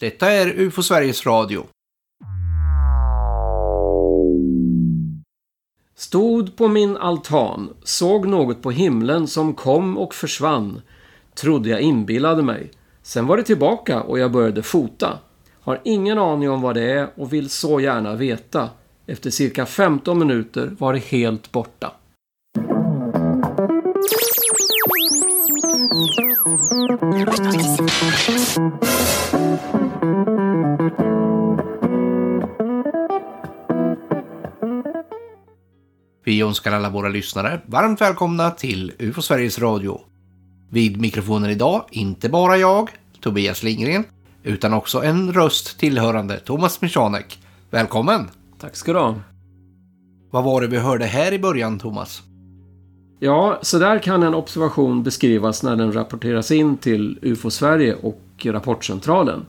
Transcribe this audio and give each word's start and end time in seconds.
Detta 0.00 0.30
är 0.30 0.46
UFO 0.46 0.82
Sveriges 0.82 1.26
Radio. 1.26 1.66
Stod 5.96 6.56
på 6.56 6.68
min 6.68 6.96
altan, 6.96 7.74
såg 7.82 8.26
något 8.26 8.62
på 8.62 8.70
himlen 8.70 9.26
som 9.26 9.54
kom 9.54 9.98
och 9.98 10.14
försvann. 10.14 10.82
Trodde 11.34 11.68
jag 11.68 11.80
inbillade 11.80 12.42
mig. 12.42 12.70
Sen 13.02 13.26
var 13.26 13.36
det 13.36 13.42
tillbaka 13.42 14.02
och 14.02 14.18
jag 14.18 14.32
började 14.32 14.62
fota. 14.62 15.18
Har 15.60 15.80
ingen 15.84 16.18
aning 16.18 16.50
om 16.50 16.60
vad 16.60 16.74
det 16.74 16.92
är 16.92 17.08
och 17.14 17.32
vill 17.32 17.50
så 17.50 17.80
gärna 17.80 18.14
veta. 18.14 18.68
Efter 19.06 19.30
cirka 19.30 19.66
15 19.66 20.18
minuter 20.18 20.76
var 20.78 20.92
det 20.92 21.04
helt 21.04 21.52
borta. 21.52 21.92
Vi 36.28 36.40
önskar 36.40 36.72
alla 36.72 36.90
våra 36.90 37.08
lyssnare 37.08 37.60
varmt 37.66 38.00
välkomna 38.00 38.50
till 38.50 38.92
UFO 38.98 39.22
Sveriges 39.22 39.58
Radio. 39.58 40.00
Vid 40.70 41.00
mikrofonen 41.00 41.50
idag, 41.50 41.84
inte 41.90 42.28
bara 42.28 42.56
jag, 42.56 42.90
Tobias 43.20 43.62
Lindgren, 43.62 44.04
utan 44.42 44.72
också 44.72 45.02
en 45.02 45.32
röst 45.32 45.78
tillhörande 45.78 46.40
Thomas 46.40 46.80
Michanek. 46.80 47.38
Välkommen! 47.70 48.28
Tack 48.60 48.76
ska 48.76 48.92
du 48.92 48.98
ha. 48.98 49.14
Vad 50.30 50.44
var 50.44 50.60
det 50.60 50.66
vi 50.66 50.76
hörde 50.76 51.04
här 51.04 51.32
i 51.32 51.38
början, 51.38 51.78
Thomas? 51.78 52.22
Ja, 53.20 53.58
så 53.62 53.78
där 53.78 53.98
kan 53.98 54.22
en 54.22 54.34
observation 54.34 55.02
beskrivas 55.02 55.62
när 55.62 55.76
den 55.76 55.92
rapporteras 55.92 56.50
in 56.50 56.76
till 56.76 57.18
UFO 57.22 57.50
Sverige 57.50 57.94
och 57.94 58.22
Rapportcentralen. 58.44 59.46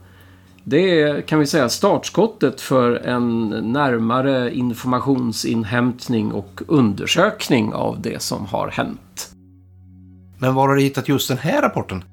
Det 0.64 1.00
är, 1.00 1.20
kan 1.20 1.38
vi 1.38 1.46
säga, 1.46 1.68
startskottet 1.68 2.60
för 2.60 2.92
en 2.92 3.48
närmare 3.48 4.54
informationsinhämtning 4.54 6.32
och 6.32 6.62
undersökning 6.66 7.72
av 7.72 8.00
det 8.00 8.22
som 8.22 8.46
har 8.46 8.68
hänt. 8.68 9.30
Men 10.38 10.54
var 10.54 10.68
har 10.68 10.74
du 10.74 10.82
hittat 10.82 11.08
just 11.08 11.28
den 11.28 11.38
här 11.38 11.62
rapporten? 11.62 12.04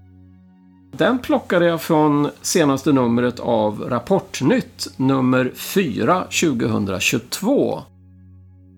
Den 0.92 1.20
plockade 1.20 1.66
jag 1.66 1.82
från 1.82 2.30
senaste 2.42 2.92
numret 2.92 3.40
av 3.40 3.82
Rapportnytt, 3.90 4.88
nummer 4.98 5.52
4 5.56 6.24
2022. 6.24 7.82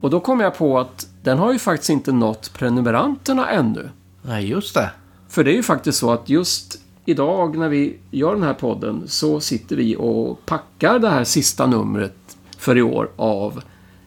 Och 0.01 0.09
då 0.09 0.19
kom 0.19 0.39
jag 0.39 0.57
på 0.57 0.79
att 0.79 1.07
den 1.23 1.37
har 1.37 1.53
ju 1.53 1.59
faktiskt 1.59 1.89
inte 1.89 2.11
nått 2.11 2.53
prenumeranterna 2.53 3.49
ännu. 3.49 3.89
Nej, 4.21 4.49
just 4.49 4.73
det. 4.73 4.91
För 5.29 5.43
det 5.43 5.51
är 5.51 5.55
ju 5.55 5.63
faktiskt 5.63 5.97
så 5.97 6.11
att 6.11 6.29
just 6.29 6.79
idag 7.09 7.57
när 7.57 7.69
vi 7.69 7.97
gör 8.11 8.33
den 8.33 8.43
här 8.43 8.53
podden 8.53 9.03
så 9.05 9.39
sitter 9.39 9.75
vi 9.75 9.95
och 9.95 10.45
packar 10.45 10.99
det 10.99 11.09
här 11.09 11.23
sista 11.23 11.65
numret 11.65 12.37
för 12.57 12.77
i 12.77 12.81
år 12.81 13.09
av 13.15 13.61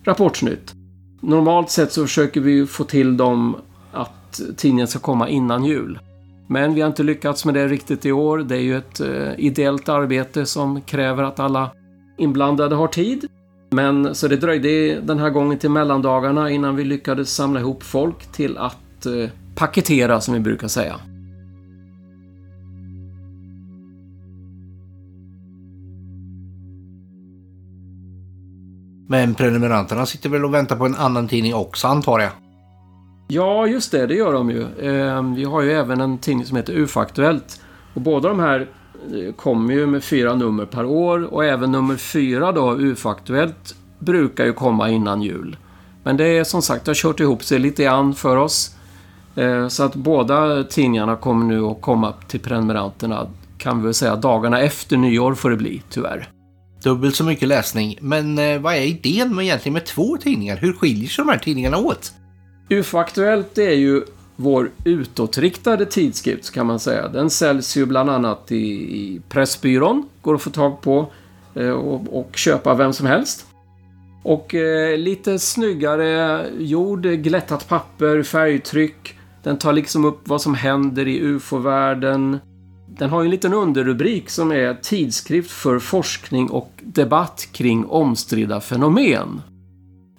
Rapportsnytt. 0.05 0.75
Normalt 1.21 1.71
sett 1.71 1.93
så 1.93 2.03
försöker 2.03 2.41
vi 2.41 2.67
få 2.67 2.85
till 2.85 3.17
dem 3.17 3.57
att 3.93 4.41
tidningen 4.57 4.87
ska 4.87 4.99
komma 4.99 5.29
innan 5.29 5.65
jul. 5.65 5.99
Men 6.47 6.75
vi 6.75 6.81
har 6.81 6.89
inte 6.89 7.03
lyckats 7.03 7.45
med 7.45 7.55
det 7.55 7.69
riktigt 7.69 8.07
i 8.07 8.13
år. 8.13 8.39
Det 8.39 8.57
är 8.57 8.61
ju 8.61 8.77
ett 8.77 9.01
eh, 9.01 9.39
ideellt 9.39 9.89
arbete 9.89 10.47
som 10.47 10.81
kräver 10.81 11.23
att 11.23 11.41
alla 11.41 11.71
inblandade 12.19 12.75
har 12.75 12.89
tid. 12.89 13.27
Men 13.71 14.15
så 14.15 14.29
det 14.29 14.37
dröjde 14.37 15.01
den 15.01 15.19
här 15.19 15.31
gången 15.31 15.59
till 15.59 15.71
mellandagarna 15.71 16.51
innan 16.51 16.77
vi 16.77 16.85
lyckades 16.85 17.35
samla 17.35 17.61
ihop 17.61 17.83
folk 17.83 18.33
till 18.33 18.59
att 18.59 19.07
eh, 19.07 19.31
paketera 19.55 20.21
som 20.21 20.35
vi 20.35 20.41
brukar 20.41 20.69
säga. 20.69 21.01
Men 29.13 29.35
prenumeranterna 29.35 30.07
sitter 30.07 30.29
väl 30.29 30.45
och 30.45 30.55
väntar 30.55 30.77
på 30.77 30.87
en 30.87 30.95
annan 30.95 31.29
tidning 31.29 31.55
också, 31.55 31.87
antar 31.87 32.21
jag? 32.21 32.31
Ja, 33.29 33.67
just 33.67 33.93
det. 33.93 34.07
Det 34.07 34.15
gör 34.15 34.33
de 34.33 34.51
ju. 34.51 34.67
Ehm, 34.83 35.35
vi 35.35 35.45
har 35.45 35.63
ju 35.63 35.73
även 35.73 36.01
en 36.01 36.19
tidning 36.19 36.47
som 36.47 36.57
heter 36.57 36.73
UFA-aktuellt. 36.73 37.61
Och 37.95 38.01
båda 38.01 38.29
de 38.29 38.41
här 38.41 38.69
eh, 39.15 39.35
kommer 39.35 39.75
ju 39.75 39.87
med 39.87 40.05
fyra 40.05 40.35
nummer 40.35 40.65
per 40.65 40.85
år 40.85 41.35
och 41.35 41.45
även 41.45 41.73
nummer 41.73 41.97
fyra 41.97 42.53
då, 42.53 42.77
UFA-aktuellt, 42.77 43.75
brukar 43.99 44.45
ju 44.45 44.53
komma 44.53 44.91
innan 44.91 45.23
jul. 45.23 45.57
Men 46.03 46.17
det 46.17 46.39
är 46.39 46.45
som 46.45 46.63
sagt, 46.63 46.85
det 46.85 46.89
har 46.91 46.95
kört 46.95 47.21
ihop 47.21 47.45
sig 47.45 47.59
lite 47.59 47.83
grann 47.83 48.15
för 48.15 48.37
oss. 48.37 48.77
Ehm, 49.37 49.71
så 49.71 49.83
att 49.83 49.95
båda 49.95 50.65
tidningarna 50.65 51.17
kommer 51.17 51.47
nu 51.47 51.65
att 51.65 51.81
komma 51.81 52.13
till 52.29 52.41
prenumeranterna, 52.41 53.27
kan 53.59 53.79
vi 53.79 53.85
väl 53.85 53.95
säga, 53.95 54.17
dagarna 54.17 54.61
efter 54.61 54.97
nyår 54.97 55.35
får 55.35 55.51
det 55.51 55.57
bli, 55.57 55.83
tyvärr. 55.91 56.29
Dubbelt 56.83 57.17
så 57.17 57.25
mycket 57.25 57.49
läsning. 57.49 57.99
Men 58.01 58.39
eh, 58.39 58.61
vad 58.61 58.75
är 58.75 58.81
idén 58.81 59.35
med 59.35 59.45
egentligen 59.45 59.73
med 59.73 59.87
två 59.87 60.17
tidningar? 60.17 60.57
Hur 60.57 60.73
skiljer 60.73 61.09
sig 61.09 61.25
de 61.25 61.31
här 61.31 61.39
tidningarna 61.39 61.79
åt? 61.79 62.13
UFO-aktuellt 62.71 63.59
är 63.59 63.71
ju 63.73 64.03
vår 64.37 64.71
utåtriktade 64.85 65.87
tidskrift 65.87 66.51
kan 66.51 66.67
man 66.67 66.81
säga. 66.81 67.09
Den 67.09 67.31
säljs 67.31 67.77
ju 67.77 67.87
bland 67.87 68.11
annat 68.11 68.53
i, 68.53 68.67
i 68.97 69.21
Pressbyrån. 69.29 70.09
Går 70.23 70.35
att 70.35 70.43
få 70.43 70.51
tag 70.51 70.81
på 70.81 71.13
eh, 71.55 71.71
och, 71.71 72.21
och 72.21 72.37
köpa 72.37 72.75
vem 72.75 72.93
som 72.93 73.07
helst. 73.07 73.47
Och 74.23 74.55
eh, 74.55 74.99
lite 74.99 75.39
snyggare 75.39 76.45
gjord, 76.59 77.03
glättat 77.03 77.69
papper, 77.69 78.23
färgtryck. 78.23 79.19
Den 79.43 79.59
tar 79.59 79.73
liksom 79.73 80.05
upp 80.05 80.21
vad 80.25 80.43
som 80.43 80.55
händer 80.55 81.09
i 81.09 81.21
UFO-världen. 81.21 82.39
Den 82.99 83.11
har 83.11 83.23
ju 83.23 83.25
en 83.25 83.31
liten 83.31 83.55
underrubrik 83.55 84.31
som 84.31 84.53
är 84.53 84.75
Tidskrift 84.75 85.51
för 85.51 85.79
forskning 85.79 86.51
och 86.51 86.71
debatt 86.81 87.49
kring 87.53 87.87
omstridda 87.87 88.61
fenomen. 88.61 89.43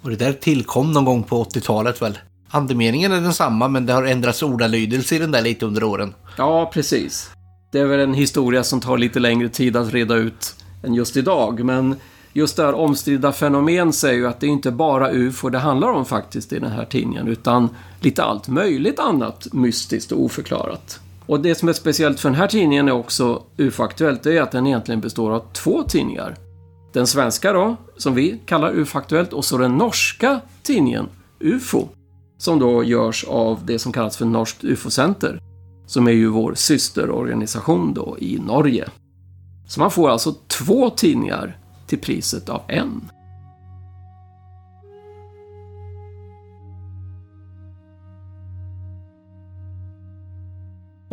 Och 0.02 0.10
det 0.10 0.16
där 0.16 0.34
tillkom 0.34 0.92
någon 0.92 1.06
gång 1.06 1.24
på 1.24 1.44
80-talet 1.44 2.02
väl? 2.02 2.18
Andemeningen 2.50 3.12
är 3.12 3.22
densamma 3.22 3.68
men 3.68 3.86
det 3.86 3.94
har 3.94 4.04
ändrats 4.04 4.44
ordalydelse 4.44 5.16
i 5.16 5.20
den 5.20 5.32
där 5.32 5.42
lite 5.42 5.66
under 5.66 5.84
åren. 5.84 6.14
Ja, 6.38 6.70
precis. 6.74 7.32
Det 7.72 7.80
är 7.80 7.86
väl 7.86 8.00
en 8.00 8.14
historia 8.14 8.64
som 8.64 8.80
tar 8.80 8.98
lite 8.98 9.20
längre 9.20 9.50
tid 9.50 9.78
att 9.78 9.94
reda 9.94 10.16
ut 10.16 10.56
än 10.84 10.94
just 10.94 11.18
idag, 11.18 11.66
men 11.66 11.96
just 12.34 12.58
det 12.58 12.64
här 12.64 12.76
omstridda 12.76 13.32
fenomen 13.32 13.94
säger 13.94 14.16
ju 14.16 14.28
att 14.28 14.40
det 14.40 14.48
är 14.48 14.52
inte 14.52 14.72
bara 14.72 15.12
UFO 15.12 15.50
det 15.50 15.60
handlar 15.60 15.92
om 15.92 16.06
faktiskt 16.06 16.54
i 16.54 16.60
den 16.60 16.72
här 16.72 16.86
tidningen, 16.86 17.28
utan 17.28 17.70
lite 18.00 18.24
allt 18.24 18.48
möjligt 18.48 19.00
annat 19.00 19.48
mystiskt 19.52 20.12
och 20.12 20.24
oförklarat. 20.24 21.00
Och 21.34 21.40
det 21.40 21.56
som 21.56 21.70
är 21.70 21.74
speciellt 21.74 22.20
för 22.20 22.30
den 22.30 22.38
här 22.38 22.48
tidningen 22.48 22.88
är 22.88 22.92
också 22.92 23.44
UFO-aktuellt, 23.58 24.24
det 24.24 24.38
är 24.38 24.42
att 24.42 24.52
den 24.52 24.68
egentligen 24.68 25.02
består 25.02 25.32
av 25.32 25.44
två 25.54 25.84
tidningar. 25.84 26.36
Den 26.94 27.08
svenska 27.08 27.54
då, 27.54 27.76
som 27.98 28.16
vi 28.16 28.40
kallar 28.46 28.74
UFO-aktuellt, 28.74 29.34
och 29.34 29.46
så 29.46 29.58
den 29.58 29.78
norska 29.78 30.40
tidningen 30.64 31.10
UFO, 31.40 31.88
som 32.38 32.60
då 32.60 32.84
görs 32.84 33.24
av 33.24 33.66
det 33.66 33.80
som 33.80 33.92
kallas 33.92 34.18
för 34.18 34.26
Norskt 34.26 34.64
UFO-center, 34.64 35.42
som 35.86 36.08
är 36.08 36.12
ju 36.12 36.28
vår 36.28 36.54
systerorganisation 36.56 37.94
då 37.94 38.18
i 38.20 38.40
Norge. 38.40 38.90
Så 39.68 39.80
man 39.80 39.92
får 39.92 40.10
alltså 40.10 40.36
två 40.48 40.90
tidningar 40.90 41.58
till 41.88 42.00
priset 42.00 42.50
av 42.50 42.62
en. 42.68 43.02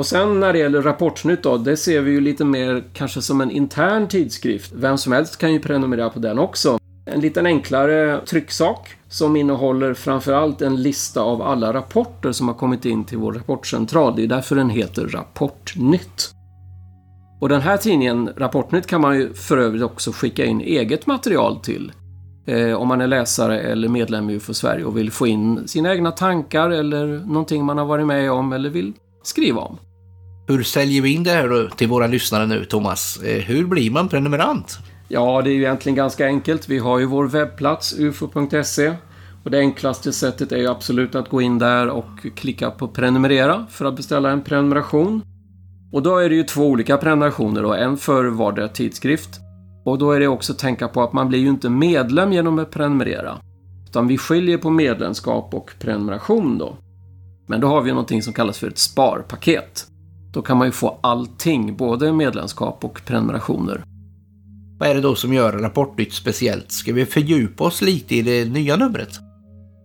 Och 0.01 0.07
sen 0.07 0.41
när 0.41 0.53
det 0.53 0.59
gäller 0.59 0.83
Rapportnytt 0.83 1.43
då, 1.43 1.57
det 1.57 1.77
ser 1.77 2.01
vi 2.01 2.11
ju 2.11 2.21
lite 2.21 2.45
mer 2.45 2.85
kanske 2.93 3.23
som 3.23 3.41
en 3.41 3.51
intern 3.51 4.09
tidskrift. 4.09 4.73
Vem 4.75 4.99
som 4.99 5.13
helst 5.13 5.39
kan 5.39 5.53
ju 5.53 5.61
prenumerera 5.61 6.11
på 6.11 6.19
den 6.19 6.39
också. 6.39 6.79
En 7.07 7.21
liten 7.21 7.47
enklare 7.47 8.21
trycksak 8.27 8.97
som 9.09 9.37
innehåller 9.37 9.95
framförallt 9.95 10.63
en 10.63 10.83
lista 10.83 11.21
av 11.21 11.43
alla 11.43 11.73
rapporter 11.73 12.33
som 12.33 12.49
har 12.49 12.55
kommit 12.55 12.85
in 12.85 13.05
till 13.05 13.19
vår 13.19 13.33
rapportcentral. 13.33 14.17
Det 14.17 14.23
är 14.23 14.27
därför 14.27 14.57
den 14.57 14.71
heter 14.71 15.07
Rapportnytt. 15.07 16.31
Och 17.41 17.49
den 17.49 17.61
här 17.61 17.77
tidningen, 17.77 18.31
Rapportnytt, 18.37 18.87
kan 18.87 19.01
man 19.01 19.17
ju 19.17 19.35
för 19.35 19.59
övrigt 19.59 19.83
också 19.83 20.13
skicka 20.13 20.45
in 20.45 20.61
eget 20.61 21.07
material 21.07 21.57
till. 21.57 21.93
Eh, 22.47 22.73
om 22.73 22.89
man 22.89 23.01
är 23.01 23.07
läsare 23.07 23.61
eller 23.61 23.89
medlem 23.89 24.31
i 24.31 24.35
UFO 24.35 24.55
Sverige 24.55 24.85
och 24.85 24.97
vill 24.97 25.11
få 25.11 25.27
in 25.27 25.69
sina 25.69 25.93
egna 25.95 26.11
tankar 26.11 26.71
eller 26.71 27.07
någonting 27.27 27.65
man 27.65 27.79
har 27.79 27.85
varit 27.85 28.07
med 28.07 28.33
om 28.33 28.53
eller 28.53 28.71
vill 28.71 28.93
skriva 29.23 29.61
om. 29.61 29.79
Hur 30.51 30.63
säljer 30.63 31.03
vi 31.03 31.13
in 31.13 31.25
det 31.25 31.31
här 31.31 31.49
då 31.49 31.69
till 31.69 31.89
våra 31.89 32.07
lyssnare 32.07 32.47
nu, 32.47 32.65
Thomas? 32.65 33.23
Eh, 33.23 33.43
hur 33.43 33.67
blir 33.67 33.91
man 33.91 34.09
prenumerant? 34.09 34.79
Ja, 35.09 35.43
det 35.43 35.51
är 35.51 35.53
ju 35.53 35.61
egentligen 35.61 35.97
ganska 35.97 36.27
enkelt. 36.27 36.69
Vi 36.69 36.79
har 36.79 36.99
ju 36.99 37.07
vår 37.07 37.27
webbplats 37.27 37.99
ufo.se 37.99 38.95
och 39.45 39.51
det 39.51 39.59
enklaste 39.59 40.13
sättet 40.13 40.53
är 40.53 40.57
ju 40.57 40.67
absolut 40.67 41.15
att 41.15 41.29
gå 41.29 41.41
in 41.41 41.59
där 41.59 41.89
och 41.89 42.27
klicka 42.37 42.71
på 42.71 42.89
prenumerera 42.89 43.67
för 43.71 43.85
att 43.85 43.97
beställa 43.97 44.31
en 44.31 44.43
prenumeration. 44.43 45.23
Och 45.93 46.03
då 46.03 46.19
är 46.19 46.29
det 46.29 46.35
ju 46.35 46.43
två 46.43 46.67
olika 46.67 46.97
prenumerationer 46.97 47.65
och 47.65 47.79
en 47.79 47.97
för 47.97 48.25
vardera 48.25 48.69
tidskrift. 48.69 49.31
Och 49.85 49.99
då 49.99 50.13
är 50.13 50.21
det 50.21 50.29
också 50.29 50.53
att 50.53 50.59
tänka 50.59 50.89
på 50.89 51.03
att 51.03 51.13
man 51.13 51.29
blir 51.29 51.39
ju 51.39 51.49
inte 51.49 51.71
medlem 51.71 52.33
genom 52.33 52.59
att 52.59 52.71
prenumerera. 52.71 53.39
Utan 53.89 54.07
vi 54.07 54.19
skiljer 54.19 54.59
på 54.59 54.71
medlemskap 54.71 55.55
och 55.55 55.71
prenumeration 55.81 56.59
då. 56.59 56.77
Men 57.47 57.61
då 57.61 57.69
har 57.69 57.83
vi 57.83 57.91
någonting 57.91 58.23
som 58.23 58.33
kallas 58.33 58.59
för 58.59 58.69
ett 58.69 58.79
sparpaket. 58.79 59.90
Då 60.33 60.43
kan 60.43 60.57
man 60.57 60.69
ju 60.69 60.73
få 60.73 60.99
allting, 61.01 61.77
både 61.77 62.13
medlemskap 62.13 62.85
och 62.85 63.01
prenumerationer. 63.07 63.85
Vad 64.79 64.89
är 64.89 64.95
det 64.95 65.01
då 65.01 65.15
som 65.15 65.33
gör 65.33 65.53
Rapportnytt 65.53 66.13
speciellt? 66.13 66.73
Ska 66.73 66.93
vi 66.93 67.07
fördjupa 67.07 67.65
oss 67.65 67.83
lite 67.83 68.15
i 68.15 68.23
det 68.23 68.45
nya 68.45 68.77
numret? 68.77 69.19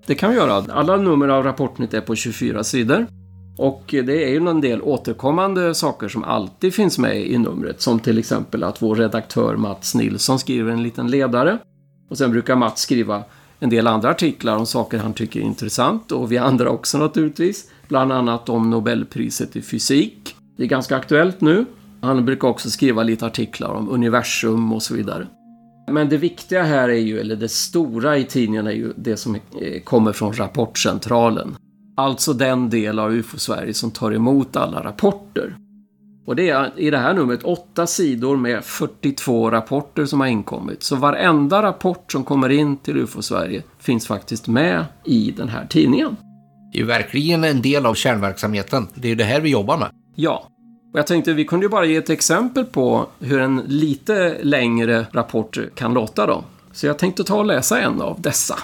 Det 0.05 0.15
kan 0.15 0.29
vi 0.29 0.35
göra. 0.35 0.53
Alla 0.73 0.97
nummer 0.97 1.27
av 1.27 1.43
Rapportnytt 1.43 1.93
är 1.93 2.01
på 2.01 2.15
24 2.15 2.63
sidor. 2.63 3.07
Och 3.57 3.83
det 3.87 4.23
är 4.23 4.29
ju 4.29 4.49
en 4.49 4.61
del 4.61 4.81
återkommande 4.81 5.75
saker 5.75 6.07
som 6.07 6.23
alltid 6.23 6.73
finns 6.73 6.97
med 6.97 7.27
i 7.27 7.37
numret. 7.37 7.81
Som 7.81 7.99
till 7.99 8.17
exempel 8.17 8.63
att 8.63 8.81
vår 8.81 8.95
redaktör 8.95 9.55
Mats 9.55 9.95
Nilsson 9.95 10.39
skriver 10.39 10.71
en 10.71 10.83
liten 10.83 11.11
ledare. 11.11 11.57
Och 12.09 12.17
sen 12.17 12.31
brukar 12.31 12.55
Mats 12.55 12.81
skriva 12.81 13.23
en 13.59 13.69
del 13.69 13.87
andra 13.87 14.09
artiklar 14.09 14.57
om 14.57 14.65
saker 14.65 14.97
han 14.97 15.13
tycker 15.13 15.39
är 15.39 15.43
intressant 15.43 16.11
och 16.11 16.31
vi 16.31 16.37
andra 16.37 16.69
också 16.69 16.97
naturligtvis. 16.97 17.69
Bland 17.87 18.11
annat 18.11 18.49
om 18.49 18.69
Nobelpriset 18.69 19.55
i 19.55 19.61
fysik. 19.61 20.34
Det 20.57 20.63
är 20.63 20.67
ganska 20.67 20.95
aktuellt 20.95 21.41
nu. 21.41 21.65
Han 22.01 22.25
brukar 22.25 22.47
också 22.47 22.69
skriva 22.69 23.03
lite 23.03 23.25
artiklar 23.25 23.69
om 23.69 23.89
universum 23.89 24.73
och 24.73 24.83
så 24.83 24.95
vidare. 24.95 25.27
Men 25.91 26.09
det 26.09 26.17
viktiga 26.17 26.63
här 26.63 26.89
är 26.89 26.99
ju, 26.99 27.19
eller 27.19 27.35
det 27.35 27.49
stora 27.49 28.17
i 28.17 28.23
tidningen 28.23 28.67
är 28.67 28.71
ju 28.71 28.93
det 28.95 29.17
som 29.17 29.35
eh, 29.35 29.81
kommer 29.83 30.13
från 30.13 30.33
Rapportcentralen. 30.33 31.55
Alltså 31.97 32.33
den 32.33 32.69
del 32.69 32.99
av 32.99 33.13
UFO-Sverige 33.13 33.73
som 33.73 33.91
tar 33.91 34.11
emot 34.11 34.55
alla 34.55 34.83
rapporter. 34.83 35.55
Och 36.25 36.35
det 36.35 36.49
är 36.49 36.71
i 36.79 36.89
det 36.89 36.97
här 36.97 37.13
numret 37.13 37.43
åtta 37.43 37.87
sidor 37.87 38.37
med 38.37 38.63
42 38.63 39.51
rapporter 39.51 40.05
som 40.05 40.19
har 40.19 40.27
inkommit. 40.27 40.83
Så 40.83 40.95
varenda 40.95 41.63
rapport 41.63 42.11
som 42.11 42.23
kommer 42.23 42.49
in 42.49 42.77
till 42.77 42.97
UFO-Sverige 42.97 43.63
finns 43.79 44.07
faktiskt 44.07 44.47
med 44.47 44.85
i 45.03 45.31
den 45.37 45.49
här 45.49 45.67
tidningen. 45.69 46.15
Det 46.71 46.77
är 46.77 46.81
ju 46.81 46.87
verkligen 46.87 47.43
en 47.43 47.61
del 47.61 47.85
av 47.85 47.93
kärnverksamheten. 47.93 48.87
Det 48.93 49.07
är 49.07 49.09
ju 49.09 49.15
det 49.15 49.23
här 49.23 49.41
vi 49.41 49.49
jobbar 49.49 49.77
med. 49.77 49.89
Ja. 50.15 50.47
Och 50.93 50.99
jag 50.99 51.07
tänkte 51.07 51.33
vi 51.33 51.45
kunde 51.45 51.65
ju 51.65 51.69
bara 51.69 51.85
ge 51.85 51.95
ett 51.95 52.09
exempel 52.09 52.65
på 52.65 53.07
hur 53.19 53.39
en 53.39 53.61
lite 53.67 54.37
längre 54.43 55.05
rapport 55.11 55.57
kan 55.75 55.93
låta 55.93 56.25
då. 56.25 56.43
Så 56.71 56.87
jag 56.87 56.99
tänkte 56.99 57.23
ta 57.23 57.37
och 57.37 57.45
läsa 57.45 57.81
en 57.81 58.01
av 58.01 58.21
dessa. 58.21 58.55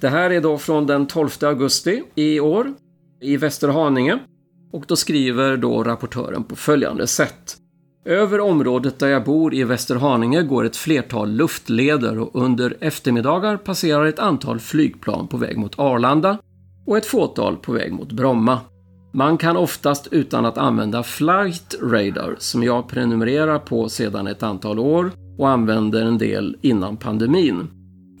Det 0.00 0.08
här 0.08 0.30
är 0.30 0.40
då 0.40 0.58
från 0.58 0.86
den 0.86 1.06
12 1.06 1.28
augusti 1.42 2.02
i 2.14 2.40
år 2.40 2.74
i 3.20 3.36
Västerhaninge. 3.36 4.18
Och 4.72 4.84
då 4.88 4.96
skriver 4.96 5.56
då 5.56 5.84
rapportören 5.84 6.44
på 6.44 6.56
följande 6.56 7.06
sätt. 7.06 7.56
Över 8.04 8.40
området 8.40 8.98
där 8.98 9.08
jag 9.08 9.24
bor 9.24 9.54
i 9.54 9.64
Västerhaninge 9.64 10.42
går 10.42 10.64
ett 10.64 10.76
flertal 10.76 11.30
luftleder 11.30 12.18
och 12.18 12.42
under 12.42 12.76
eftermiddagar 12.80 13.56
passerar 13.56 14.06
ett 14.06 14.18
antal 14.18 14.60
flygplan 14.60 15.28
på 15.28 15.36
väg 15.36 15.56
mot 15.56 15.78
Arlanda 15.78 16.38
och 16.86 16.98
ett 16.98 17.06
fåtal 17.06 17.56
på 17.56 17.72
väg 17.72 17.92
mot 17.92 18.12
Bromma. 18.12 18.60
Man 19.16 19.38
kan 19.38 19.56
oftast 19.56 20.08
utan 20.10 20.46
att 20.46 20.58
använda 20.58 21.02
Flight 21.02 21.74
Radar 21.82 22.34
som 22.38 22.62
jag 22.62 22.88
prenumererar 22.88 23.58
på 23.58 23.88
sedan 23.88 24.26
ett 24.26 24.42
antal 24.42 24.78
år 24.78 25.10
och 25.38 25.48
använder 25.48 26.06
en 26.06 26.18
del 26.18 26.56
innan 26.60 26.96
pandemin 26.96 27.68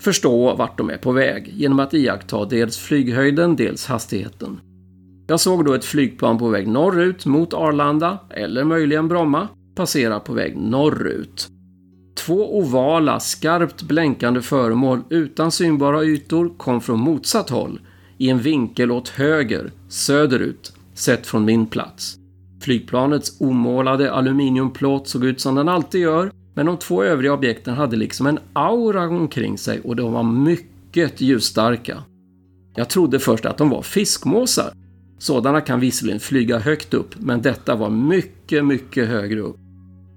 förstå 0.00 0.54
vart 0.54 0.78
de 0.78 0.90
är 0.90 0.96
på 0.96 1.12
väg 1.12 1.52
genom 1.56 1.80
att 1.80 1.94
iaktta 1.94 2.44
dels 2.44 2.78
flyghöjden, 2.78 3.56
dels 3.56 3.86
hastigheten. 3.86 4.60
Jag 5.26 5.40
såg 5.40 5.64
då 5.64 5.74
ett 5.74 5.84
flygplan 5.84 6.38
på 6.38 6.48
väg 6.48 6.68
norrut 6.68 7.26
mot 7.26 7.54
Arlanda, 7.54 8.18
eller 8.30 8.64
möjligen 8.64 9.08
Bromma, 9.08 9.48
passera 9.76 10.20
på 10.20 10.32
väg 10.32 10.56
norrut. 10.56 11.48
Två 12.16 12.58
ovala, 12.58 13.20
skarpt 13.20 13.82
blänkande 13.82 14.40
föremål 14.40 15.02
utan 15.10 15.52
synbara 15.52 16.04
ytor 16.04 16.58
kom 16.58 16.80
från 16.80 17.00
motsatt 17.00 17.50
håll, 17.50 17.80
i 18.18 18.30
en 18.30 18.38
vinkel 18.38 18.90
åt 18.90 19.08
höger, 19.08 19.70
söderut, 19.88 20.72
sett 20.94 21.26
från 21.26 21.44
min 21.44 21.66
plats. 21.66 22.16
Flygplanets 22.60 23.40
omålade 23.40 24.12
aluminiumplåt 24.12 25.08
såg 25.08 25.24
ut 25.24 25.40
som 25.40 25.54
den 25.54 25.68
alltid 25.68 26.00
gör, 26.00 26.32
men 26.54 26.66
de 26.66 26.76
två 26.76 27.02
övriga 27.04 27.32
objekten 27.32 27.74
hade 27.74 27.96
liksom 27.96 28.26
en 28.26 28.38
aura 28.52 29.08
omkring 29.08 29.58
sig 29.58 29.80
och 29.80 29.96
de 29.96 30.12
var 30.12 30.22
mycket 30.22 31.20
ljusstarka. 31.20 32.02
Jag 32.76 32.88
trodde 32.88 33.18
först 33.18 33.44
att 33.44 33.58
de 33.58 33.70
var 33.70 33.82
fiskmåsar. 33.82 34.72
Sådana 35.18 35.60
kan 35.60 35.80
visserligen 35.80 36.20
flyga 36.20 36.58
högt 36.58 36.94
upp, 36.94 37.14
men 37.18 37.42
detta 37.42 37.74
var 37.74 37.90
mycket, 37.90 38.64
mycket 38.64 39.08
högre 39.08 39.40
upp. 39.40 39.56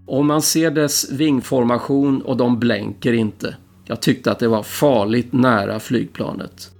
Om 0.08 0.28
man 0.28 0.42
ser 0.42 0.72
dess 0.72 1.12
vingformation 1.12 2.22
och 2.22 2.38
de 2.38 2.60
blänker 2.60 3.14
inte. 3.14 3.56
Jag 3.86 4.02
tyckte 4.02 4.32
att 4.32 4.40
det 4.40 4.48
var 4.48 4.64
farligt 4.64 5.34
nära 5.34 5.80
flygplanet. 5.80 6.72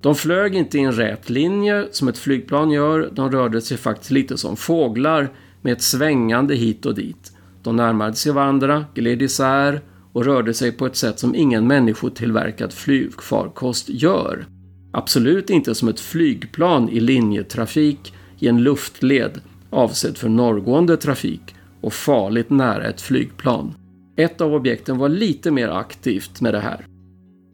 De 0.00 0.14
flög 0.14 0.54
inte 0.54 0.78
i 0.78 0.80
en 0.80 0.92
rät 0.92 1.30
linje 1.30 1.86
som 1.90 2.08
ett 2.08 2.18
flygplan 2.18 2.70
gör. 2.70 3.10
De 3.12 3.30
rörde 3.30 3.60
sig 3.60 3.76
faktiskt 3.76 4.10
lite 4.10 4.38
som 4.38 4.56
fåglar 4.56 5.30
med 5.62 5.72
ett 5.72 5.82
svängande 5.82 6.54
hit 6.54 6.86
och 6.86 6.94
dit. 6.94 7.32
De 7.62 7.76
närmade 7.76 8.14
sig 8.14 8.32
varandra, 8.32 8.84
gled 8.94 9.22
isär 9.22 9.80
och 10.12 10.24
rörde 10.24 10.54
sig 10.54 10.72
på 10.72 10.86
ett 10.86 10.96
sätt 10.96 11.18
som 11.18 11.34
ingen 11.34 11.66
människotillverkad 11.66 12.72
flygfarkost 12.72 13.88
gör. 13.88 14.46
Absolut 14.92 15.50
inte 15.50 15.74
som 15.74 15.88
ett 15.88 16.00
flygplan 16.00 16.88
i 16.88 17.00
linjetrafik 17.00 18.14
i 18.38 18.48
en 18.48 18.62
luftled 18.62 19.40
avsedd 19.70 20.18
för 20.18 20.28
norrgående 20.28 20.96
trafik 20.96 21.54
och 21.80 21.92
farligt 21.92 22.50
nära 22.50 22.84
ett 22.84 23.00
flygplan. 23.00 23.74
Ett 24.16 24.40
av 24.40 24.54
objekten 24.54 24.98
var 24.98 25.08
lite 25.08 25.50
mer 25.50 25.68
aktivt 25.68 26.40
med 26.40 26.54
det 26.54 26.60
här. 26.60 26.86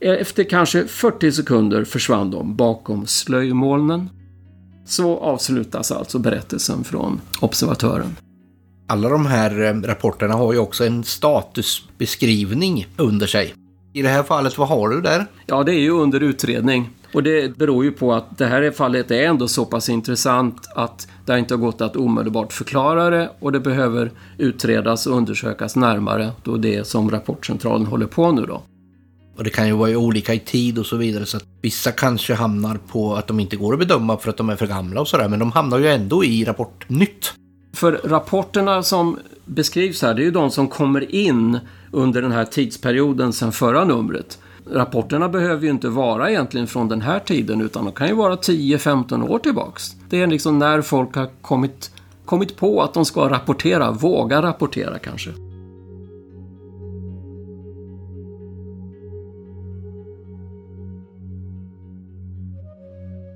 Efter 0.05 0.45
kanske 0.45 0.87
40 0.87 1.33
sekunder 1.33 1.85
försvann 1.85 2.31
de 2.31 2.57
bakom 2.57 3.07
slöjmolnen. 3.07 4.11
Så 4.87 5.19
avslutas 5.19 5.93
alltså 5.93 6.19
berättelsen 6.19 6.85
från 6.85 7.21
observatören. 7.41 8.17
Alla 8.89 9.09
de 9.09 9.27
här 9.27 9.63
eh, 9.63 9.75
rapporterna 9.75 10.35
har 10.35 10.53
ju 10.53 10.59
också 10.59 10.87
en 10.87 11.05
statusbeskrivning 11.05 12.87
under 12.97 13.27
sig. 13.27 13.55
I 13.93 14.03
det 14.03 14.09
här 14.09 14.23
fallet, 14.23 14.59
vad 14.59 14.69
har 14.69 14.89
du 14.89 15.01
där? 15.01 15.27
Ja, 15.47 15.63
det 15.63 15.75
är 15.75 15.81
ju 15.81 15.91
under 15.91 16.21
utredning. 16.21 16.91
Och 17.15 17.23
det 17.23 17.57
beror 17.57 17.85
ju 17.85 17.93
på 17.93 18.13
att 18.13 18.39
det 18.39 18.47
här 18.47 18.71
fallet 18.71 19.11
är 19.11 19.23
ändå 19.23 19.49
så 19.49 19.65
pass 19.65 19.89
intressant 19.89 20.69
att 20.75 21.09
det 21.27 21.39
inte 21.39 21.55
har 21.55 21.61
gått 21.61 21.81
att 21.81 21.97
omedelbart 21.97 22.53
förklara 22.53 23.11
det 23.11 23.31
och 23.39 23.53
det 23.53 23.61
behöver 23.61 24.11
utredas 24.39 25.07
och 25.07 25.17
undersökas 25.17 25.77
närmare 25.77 26.33
då 26.43 26.57
det 26.57 26.87
som 26.87 27.11
Rapportcentralen 27.11 27.87
håller 27.87 28.07
på 28.07 28.33
nu 28.33 28.47
då. 28.47 28.63
Och 29.37 29.45
det 29.45 29.51
kan 29.51 29.67
ju 29.67 29.73
vara 29.73 29.99
olika 29.99 30.35
i 30.35 30.39
tid 30.39 30.79
och 30.79 30.87
så 30.87 30.97
vidare 30.97 31.27
så 31.27 31.37
att 31.37 31.45
vissa 31.63 31.93
kanske 31.93 32.35
hamnar 32.35 32.79
på 32.89 33.15
att 33.15 33.27
de 33.27 33.41
inte 33.41 33.57
går 33.57 33.73
att 33.73 33.79
bedöma 33.79 34.19
för 34.19 34.31
att 34.31 34.37
de 34.37 34.51
är 34.51 34.57
för 34.57 34.67
gamla 34.67 35.01
och 35.01 35.09
sådär 35.09 35.29
men 35.29 35.39
de 35.39 35.53
hamnar 35.53 35.79
ju 35.79 35.89
ändå 35.89 36.25
i 36.25 36.45
Rapportnytt. 36.45 37.33
För 37.73 38.01
rapporterna 38.05 38.83
som 38.83 39.19
beskrivs 39.45 40.03
här, 40.03 40.15
det 40.15 40.23
är 40.23 40.25
ju 40.25 40.31
de 40.31 40.51
som 40.51 40.69
kommer 40.69 41.15
in 41.15 41.59
under 41.91 42.23
den 42.23 42.33
här 42.33 42.45
tidsperioden 42.45 43.33
sedan 43.33 43.53
förra 43.53 43.85
numret. 43.85 44.39
Rapporterna 44.71 45.29
behöver 45.29 45.63
ju 45.63 45.71
inte 45.71 45.89
vara 45.89 46.31
egentligen 46.31 46.67
från 46.67 46.89
den 46.89 47.01
här 47.01 47.19
tiden 47.19 47.61
utan 47.61 47.85
de 47.85 47.93
kan 47.93 48.09
ju 48.09 48.15
vara 48.15 48.37
10-15 48.37 49.29
år 49.29 49.39
tillbaks. 49.39 49.93
Det 50.11 50.23
är 50.23 50.27
liksom 50.27 50.59
när 50.59 50.83
folk 50.83 51.15
har 51.15 51.31
kommit, 51.43 51.91
kommit 52.25 52.57
på 52.57 52.83
att 52.83 52.95
de 52.95 53.05
ska 53.05 53.29
rapportera, 53.29 53.91
våga 53.91 54.43
rapportera 54.43 54.99
kanske. 54.99 55.31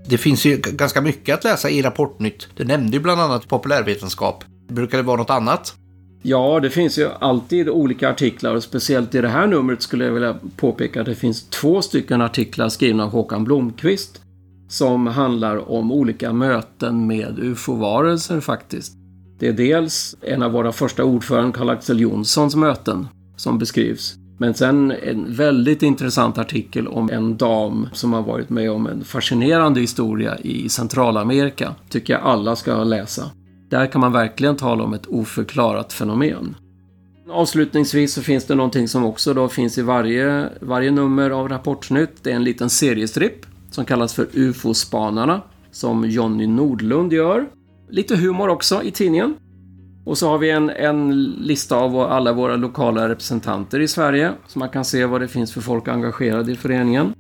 Det 0.09 0.19
finns 0.19 0.45
ju 0.45 0.57
ganska 0.57 1.00
mycket 1.00 1.35
att 1.35 1.45
läsa 1.45 1.71
i 1.71 1.83
Rapportnytt. 1.83 2.49
Du 2.55 2.65
nämnde 2.65 2.93
ju 2.93 3.03
bland 3.03 3.21
annat 3.21 3.49
populärvetenskap. 3.49 4.45
Brukar 4.69 4.99
det 4.99 5.05
vara 5.05 5.17
något 5.17 5.31
annat? 5.31 5.75
Ja, 6.23 6.61
det 6.61 6.71
finns 6.71 6.99
ju 6.99 7.09
alltid 7.21 7.69
olika 7.69 8.11
artiklar 8.11 8.55
och 8.55 8.62
speciellt 8.62 9.15
i 9.15 9.21
det 9.21 9.29
här 9.29 9.47
numret 9.47 9.83
skulle 9.83 10.05
jag 10.05 10.12
vilja 10.12 10.37
påpeka 10.57 11.00
att 11.00 11.07
det 11.07 11.15
finns 11.15 11.50
två 11.50 11.83
stycken 11.83 12.21
artiklar 12.21 12.69
skrivna 12.69 13.05
av 13.05 13.11
Håkan 13.11 13.45
Blomqvist 13.45 14.21
som 14.69 15.07
handlar 15.07 15.71
om 15.71 15.93
olika 15.93 16.33
möten 16.33 17.07
med 17.07 17.38
ufo-varelser 17.38 18.41
faktiskt. 18.41 18.93
Det 19.38 19.49
är 19.49 19.53
dels 19.53 20.17
en 20.23 20.43
av 20.43 20.53
våra 20.53 20.73
första 20.73 21.05
ordförande, 21.05 21.59
Karl-Axel 21.59 22.00
Jonssons 22.00 22.57
möten, 22.57 23.09
som 23.37 23.59
beskrivs. 23.59 24.15
Men 24.38 24.54
sen 24.54 24.90
en 24.90 25.33
väldigt 25.33 25.83
intressant 25.83 26.38
artikel 26.38 26.88
om 26.88 27.11
en 27.11 27.37
dam 27.37 27.88
som 27.92 28.12
har 28.12 28.23
varit 28.23 28.50
med 28.50 28.71
om 28.71 28.87
en 28.87 29.04
fascinerande 29.04 29.80
historia 29.80 30.38
i 30.38 30.68
Centralamerika. 30.68 31.75
Tycker 31.88 32.12
jag 32.12 32.23
alla 32.23 32.57
ska 32.57 32.85
läsa. 32.85 33.30
Där 33.71 33.87
kan 33.87 34.00
man 34.00 34.12
verkligen 34.12 34.57
tala 34.57 34.85
om 34.85 34.95
ett 34.95 35.07
oförklarat 35.07 35.92
fenomen. 35.92 36.57
Avslutningsvis 37.30 38.14
så 38.14 38.23
finns 38.23 38.45
det 38.45 38.54
någonting 38.54 38.88
som 38.88 39.04
också 39.04 39.35
då 39.35 39.49
finns 39.49 39.78
i 39.78 39.83
varje, 39.83 40.49
varje 40.61 40.90
nummer 40.90 41.30
av 41.30 41.49
Rapportnytt. 41.49 42.25
Det 42.25 42.30
är 42.30 42.37
en 42.37 42.45
liten 42.45 42.71
seriestripp 42.71 43.47
som 43.71 43.85
kallas 43.85 44.14
för 44.14 44.26
UFO-spanarna 44.33 45.42
som 45.71 46.04
Jonny 46.11 46.47
Nordlund 46.47 47.12
gör. 47.12 47.49
Lite 47.90 48.16
humor 48.16 48.49
också 48.49 48.83
i 48.83 48.90
tidningen. 48.90 49.35
Och 50.09 50.19
så 50.19 50.29
har 50.29 50.38
vi 50.38 50.50
en, 50.50 50.71
en 50.71 51.25
lista 51.25 51.77
av 51.77 52.00
alla 52.00 52.33
våra 52.33 52.57
lokala 52.57 53.09
representanter 53.09 53.81
i 53.81 53.88
Sverige 53.88 54.33
så 54.47 54.59
man 54.59 54.69
kan 54.69 54.85
se 54.85 55.05
vad 55.05 55.21
det 55.21 55.29
finns 55.29 55.53
för 55.53 55.61
folk 55.61 55.88
engagerade 55.88 56.53
i 56.53 56.57
föreningen. 56.57 57.15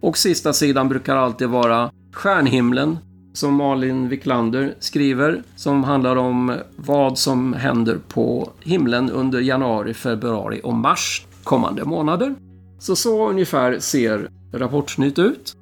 Och 0.00 0.18
sista 0.18 0.52
sidan 0.52 0.88
brukar 0.88 1.16
alltid 1.16 1.48
vara 1.48 1.90
stjärnhimlen, 2.12 2.98
som 3.32 3.54
Malin 3.54 4.08
Wiklander 4.08 4.74
skriver 4.78 5.42
som 5.56 5.84
handlar 5.84 6.16
om 6.16 6.56
vad 6.76 7.18
som 7.18 7.52
händer 7.52 7.98
på 8.08 8.50
himlen 8.60 9.10
under 9.10 9.40
januari, 9.40 9.94
februari 9.94 10.60
och 10.64 10.74
mars 10.74 11.26
kommande 11.44 11.84
månader. 11.84 12.34
Så 12.78 12.96
så 12.96 13.28
ungefär 13.28 13.78
ser 13.78 14.28
Rapportsnytt 14.52 15.18
ut. 15.18 15.57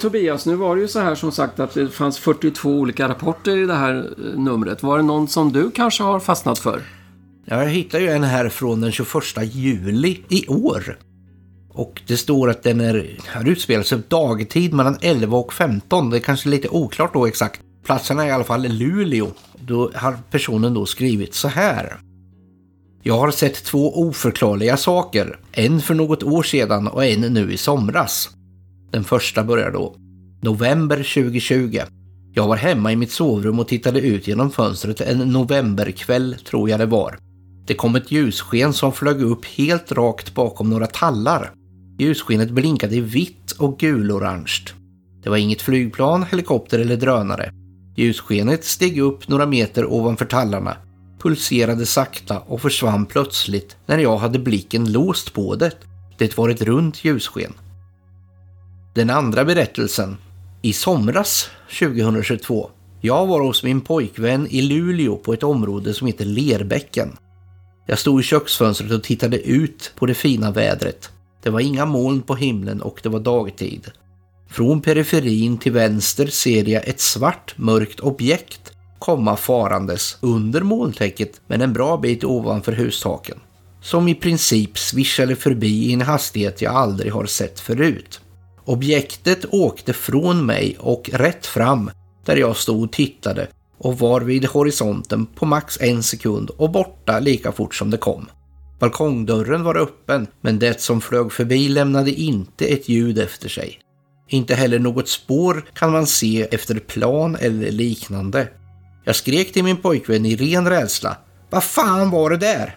Tobias, 0.00 0.46
nu 0.46 0.54
var 0.54 0.76
det 0.76 0.82
ju 0.82 0.88
så 0.88 1.00
här 1.00 1.14
som 1.14 1.32
sagt 1.32 1.60
att 1.60 1.74
det 1.74 1.88
fanns 1.88 2.18
42 2.18 2.70
olika 2.70 3.08
rapporter 3.08 3.56
i 3.56 3.66
det 3.66 3.74
här 3.74 3.94
eh, 3.94 4.40
numret. 4.40 4.82
Var 4.82 4.96
det 4.96 5.04
någon 5.04 5.28
som 5.28 5.52
du 5.52 5.70
kanske 5.70 6.02
har 6.02 6.20
fastnat 6.20 6.58
för? 6.58 6.82
Jag 7.44 7.66
hittar 7.66 7.98
ju 7.98 8.08
en 8.08 8.24
här 8.24 8.48
från 8.48 8.80
den 8.80 8.92
21 8.92 9.08
juli 9.52 10.20
i 10.28 10.46
år. 10.48 10.98
Och 11.68 12.02
det 12.06 12.16
står 12.16 12.50
att 12.50 12.62
den 12.62 12.80
är, 12.80 13.18
har 13.26 13.48
utspelar 13.48 13.82
sig 13.82 13.98
dagtid 14.08 14.74
mellan 14.74 14.98
11 15.00 15.36
och 15.36 15.52
15. 15.52 16.10
Det 16.10 16.16
är 16.16 16.20
kanske 16.20 16.48
lite 16.48 16.68
oklart 16.68 17.14
då 17.14 17.26
exakt. 17.26 17.60
Platserna 17.84 18.24
är 18.24 18.28
i 18.28 18.30
alla 18.30 18.44
fall 18.44 18.68
Luleå. 18.68 19.26
Då 19.60 19.90
har 19.94 20.18
personen 20.30 20.74
då 20.74 20.86
skrivit 20.86 21.34
så 21.34 21.48
här. 21.48 22.00
Jag 23.02 23.18
har 23.18 23.30
sett 23.30 23.64
två 23.64 24.00
oförklarliga 24.00 24.76
saker. 24.76 25.38
En 25.52 25.80
för 25.80 25.94
något 25.94 26.22
år 26.22 26.42
sedan 26.42 26.88
och 26.88 27.04
en 27.04 27.20
nu 27.20 27.52
i 27.52 27.56
somras. 27.56 28.30
Den 28.90 29.04
första 29.04 29.44
börjar 29.44 29.70
då. 29.70 29.96
November 30.42 30.96
2020. 30.96 31.78
Jag 32.32 32.48
var 32.48 32.56
hemma 32.56 32.92
i 32.92 32.96
mitt 32.96 33.10
sovrum 33.10 33.58
och 33.58 33.68
tittade 33.68 34.00
ut 34.00 34.28
genom 34.28 34.50
fönstret 34.50 35.00
en 35.00 35.18
novemberkväll 35.18 36.36
tror 36.44 36.70
jag 36.70 36.80
det 36.80 36.86
var. 36.86 37.18
Det 37.66 37.74
kom 37.74 37.96
ett 37.96 38.10
ljussken 38.10 38.72
som 38.72 38.92
flög 38.92 39.22
upp 39.22 39.44
helt 39.44 39.92
rakt 39.92 40.34
bakom 40.34 40.70
några 40.70 40.86
tallar. 40.86 41.52
Ljusskenet 41.98 42.50
blinkade 42.50 42.96
i 42.96 43.00
vitt 43.00 43.52
och 43.52 43.78
gulorange. 43.78 44.64
Det 45.22 45.30
var 45.30 45.36
inget 45.36 45.62
flygplan, 45.62 46.24
helikopter 46.30 46.78
eller 46.78 46.96
drönare. 46.96 47.52
Ljusskenet 47.96 48.64
steg 48.64 49.00
upp 49.00 49.28
några 49.28 49.46
meter 49.46 49.92
ovanför 49.92 50.24
tallarna, 50.24 50.76
pulserade 51.22 51.86
sakta 51.86 52.38
och 52.38 52.60
försvann 52.60 53.06
plötsligt 53.06 53.76
när 53.86 53.98
jag 53.98 54.16
hade 54.16 54.38
blicken 54.38 54.92
låst 54.92 55.32
på 55.32 55.54
det. 55.54 55.72
Det 56.18 56.36
var 56.36 56.48
ett 56.48 56.62
runt 56.62 57.04
ljussken. 57.04 57.52
Den 58.94 59.10
andra 59.10 59.44
berättelsen. 59.44 60.16
I 60.62 60.72
somras 60.72 61.50
2022. 61.78 62.70
Jag 63.00 63.26
var 63.26 63.40
hos 63.40 63.62
min 63.62 63.80
pojkvän 63.80 64.46
i 64.50 64.62
Luleå 64.62 65.16
på 65.16 65.32
ett 65.32 65.42
område 65.42 65.94
som 65.94 66.06
heter 66.06 66.24
Lerbäcken. 66.24 67.16
Jag 67.86 67.98
stod 67.98 68.20
i 68.20 68.22
köksfönstret 68.22 68.92
och 68.92 69.02
tittade 69.02 69.40
ut 69.40 69.92
på 69.96 70.06
det 70.06 70.14
fina 70.14 70.50
vädret. 70.50 71.10
Det 71.42 71.50
var 71.50 71.60
inga 71.60 71.86
moln 71.86 72.22
på 72.22 72.34
himlen 72.34 72.82
och 72.82 73.00
det 73.02 73.08
var 73.08 73.20
dagtid. 73.20 73.90
Från 74.50 74.80
periferin 74.80 75.58
till 75.58 75.72
vänster 75.72 76.26
ser 76.26 76.68
jag 76.68 76.88
ett 76.88 77.00
svart 77.00 77.54
mörkt 77.56 78.00
objekt 78.00 78.72
komma 78.98 79.36
farandes 79.36 80.18
under 80.20 80.60
molntäcket 80.60 81.40
men 81.46 81.62
en 81.62 81.72
bra 81.72 81.96
bit 81.96 82.24
ovanför 82.24 82.72
hustaken. 82.72 83.38
Som 83.82 84.08
i 84.08 84.14
princip 84.14 84.78
svischade 84.78 85.36
förbi 85.36 85.88
i 85.88 85.92
en 85.92 86.00
hastighet 86.00 86.62
jag 86.62 86.74
aldrig 86.74 87.12
har 87.12 87.26
sett 87.26 87.60
förut. 87.60 88.20
Objektet 88.68 89.44
åkte 89.50 89.92
från 89.92 90.46
mig 90.46 90.76
och 90.78 91.10
rätt 91.12 91.46
fram 91.46 91.90
där 92.24 92.36
jag 92.36 92.56
stod 92.56 92.84
och 92.84 92.92
tittade 92.92 93.46
och 93.78 93.98
var 93.98 94.20
vid 94.20 94.44
horisonten 94.44 95.26
på 95.26 95.46
max 95.46 95.78
en 95.80 96.02
sekund 96.02 96.50
och 96.50 96.70
borta 96.70 97.18
lika 97.18 97.52
fort 97.52 97.74
som 97.74 97.90
det 97.90 97.96
kom. 97.96 98.26
Balkongdörren 98.78 99.64
var 99.64 99.76
öppen 99.76 100.26
men 100.40 100.58
det 100.58 100.80
som 100.80 101.00
flög 101.00 101.32
förbi 101.32 101.68
lämnade 101.68 102.10
inte 102.10 102.66
ett 102.66 102.88
ljud 102.88 103.18
efter 103.18 103.48
sig. 103.48 103.78
Inte 104.28 104.54
heller 104.54 104.78
något 104.78 105.08
spår 105.08 105.64
kan 105.74 105.92
man 105.92 106.06
se 106.06 106.42
efter 106.50 106.74
plan 106.74 107.36
eller 107.40 107.70
liknande. 107.70 108.48
Jag 109.04 109.16
skrek 109.16 109.52
till 109.52 109.64
min 109.64 109.76
pojkvän 109.76 110.26
i 110.26 110.36
ren 110.36 110.68
rädsla. 110.68 111.16
Vad 111.50 111.64
fan 111.64 112.10
var 112.10 112.30
det 112.30 112.36
där? 112.36 112.76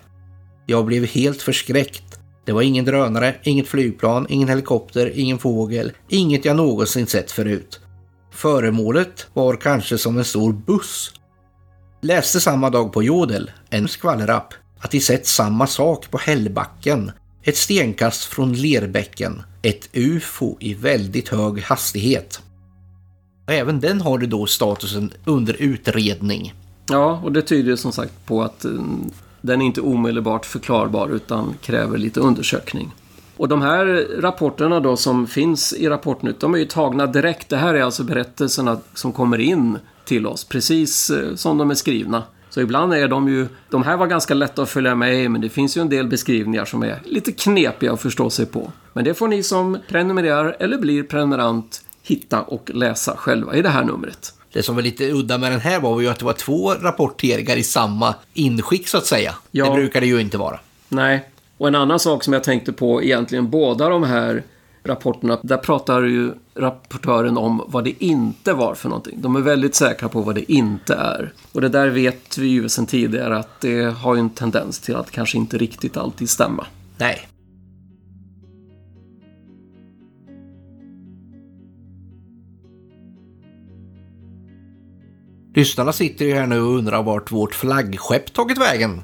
Jag 0.66 0.86
blev 0.86 1.06
helt 1.06 1.42
förskräckt. 1.42 2.21
Det 2.46 2.52
var 2.52 2.62
ingen 2.62 2.86
drönare, 2.86 3.36
inget 3.44 3.68
flygplan, 3.68 4.26
ingen 4.30 4.50
helikopter, 4.50 5.12
ingen 5.16 5.40
fågel, 5.40 5.92
inget 6.10 6.46
jag 6.46 6.56
någonsin 6.56 7.08
sett 7.08 7.32
förut. 7.32 7.80
Föremålet 8.32 9.28
var 9.34 9.56
kanske 9.56 9.98
som 9.98 10.18
en 10.18 10.26
stor 10.26 10.54
buss. 10.54 11.14
Läste 12.02 12.40
samma 12.40 12.70
dag 12.70 12.94
på 12.94 13.04
Jodel, 13.04 13.52
en 13.70 13.88
skvallerapp, 13.88 14.54
att 14.80 14.92
de 14.92 15.00
sett 15.00 15.28
samma 15.28 15.68
sak 15.68 16.12
på 16.12 16.18
Hällbacken, 16.18 17.12
ett 17.44 17.58
stenkast 17.58 18.24
från 18.24 18.54
Lerbäcken, 18.54 19.42
ett 19.62 19.90
UFO 19.94 20.58
i 20.60 20.74
väldigt 20.74 21.30
hög 21.30 21.62
hastighet. 21.62 22.42
Även 23.48 23.80
den 23.80 24.02
har 24.02 24.18
det 24.18 24.28
då 24.28 24.46
statusen 24.46 25.14
under 25.26 25.62
utredning. 25.62 26.54
Ja, 26.90 27.22
och 27.24 27.32
det 27.32 27.42
tyder 27.42 27.76
som 27.76 27.92
sagt 27.92 28.26
på 28.26 28.44
att 28.44 28.66
eh, 28.66 28.72
den 29.42 29.62
är 29.62 29.66
inte 29.66 29.82
omedelbart 29.82 30.46
förklarbar 30.46 31.10
utan 31.10 31.54
kräver 31.62 31.98
lite 31.98 32.20
undersökning. 32.20 32.92
Och 33.38 33.48
de 33.48 33.62
här 33.62 34.08
rapporterna 34.22 34.80
då 34.80 34.98
som 34.98 35.28
finns 35.28 35.74
i 35.74 35.90
Rapportnytt, 35.90 36.40
de 36.40 36.54
är 36.54 36.58
ju 36.58 36.66
tagna 36.66 37.08
direkt. 37.08 37.50
Det 37.50 37.58
här 37.58 37.74
är 37.74 37.84
alltså 37.84 38.04
berättelserna 38.04 38.80
som 38.94 39.12
kommer 39.12 39.40
in 39.40 39.78
till 40.06 40.28
oss, 40.28 40.44
precis 40.44 41.10
eh, 41.10 41.36
som 41.36 41.58
de 41.58 41.72
är 41.72 41.76
skrivna. 41.76 42.24
Så 42.50 42.62
ibland 42.62 42.94
är 42.94 43.08
de 43.08 43.28
ju, 43.30 43.48
de 43.70 43.84
här 43.84 43.98
var 43.98 44.08
ganska 44.08 44.34
lätta 44.34 44.62
att 44.62 44.70
följa 44.70 44.96
med 44.96 45.24
i, 45.24 45.30
men 45.30 45.42
det 45.42 45.50
finns 45.50 45.78
ju 45.78 45.82
en 45.82 45.90
del 45.90 46.08
beskrivningar 46.08 46.66
som 46.66 46.84
är 46.84 47.02
lite 47.06 47.32
knepiga 47.32 47.94
att 47.94 48.02
förstå 48.02 48.30
sig 48.30 48.46
på. 48.46 48.72
Men 48.94 49.04
det 49.04 49.14
får 49.14 49.28
ni 49.28 49.44
som 49.44 49.78
prenumererar 49.88 50.56
eller 50.60 50.78
blir 50.78 51.04
prenumerant 51.04 51.82
hitta 52.04 52.42
och 52.42 52.72
läsa 52.74 53.18
själva 53.18 53.56
i 53.56 53.62
det 53.62 53.70
här 53.70 53.84
numret. 53.84 54.34
Det 54.54 54.64
som 54.64 54.76
var 54.76 54.82
lite 54.82 55.12
udda 55.12 55.38
med 55.38 55.52
den 55.52 55.60
här 55.60 55.80
var 55.80 56.02
ju 56.02 56.08
att 56.08 56.20
det 56.20 56.26
var 56.26 56.34
två 56.34 56.74
rapporteringar 56.74 57.56
i 57.56 57.64
samma 57.64 58.16
inskick 58.34 58.88
så 58.88 58.98
att 58.98 59.06
säga. 59.06 59.36
Ja. 59.52 59.66
Det 59.66 59.72
brukar 59.72 60.02
det 60.02 60.08
ju 60.08 60.22
inte 60.22 60.38
vara. 60.38 60.60
Nej, 60.90 61.30
och 61.58 61.68
en 61.68 61.76
annan 61.76 62.00
sak 62.00 62.24
som 62.24 62.34
jag 62.34 62.44
tänkte 62.44 62.74
på 62.74 63.04
egentligen 63.04 63.50
båda 63.50 63.90
de 63.90 64.04
här 64.04 64.44
rapporterna, 64.84 65.40
där 65.44 65.58
pratar 65.58 66.02
ju 66.02 66.32
rapportören 66.56 67.38
om 67.38 67.64
vad 67.68 67.84
det 67.84 68.04
inte 68.04 68.54
var 68.54 68.76
för 68.76 68.90
någonting. 68.90 69.22
De 69.22 69.36
är 69.36 69.42
väldigt 69.42 69.76
säkra 69.76 70.10
på 70.10 70.22
vad 70.22 70.36
det 70.36 70.52
inte 70.52 70.96
är. 70.96 71.34
Och 71.52 71.62
det 71.62 71.70
där 71.70 71.88
vet 71.88 72.38
vi 72.38 72.48
ju 72.48 72.70
sedan 72.70 72.86
tidigare 72.86 73.38
att 73.38 73.62
det 73.62 73.84
har 73.84 74.16
ju 74.16 74.20
en 74.20 74.30
tendens 74.30 74.80
till 74.80 74.96
att 74.96 75.12
kanske 75.12 75.38
inte 75.38 75.58
riktigt 75.58 75.98
alltid 75.98 76.30
stämma. 76.30 76.66
Nej. 76.98 77.28
Lyssnarna 85.62 85.94
sitter 85.94 86.26
ju 86.26 86.34
här 86.34 86.48
nu 86.48 86.62
och 86.62 86.78
undrar 86.78 87.04
vart 87.04 87.32
vårt 87.32 87.56
flaggskepp 87.56 88.34
tagit 88.34 88.58
vägen. 88.58 89.02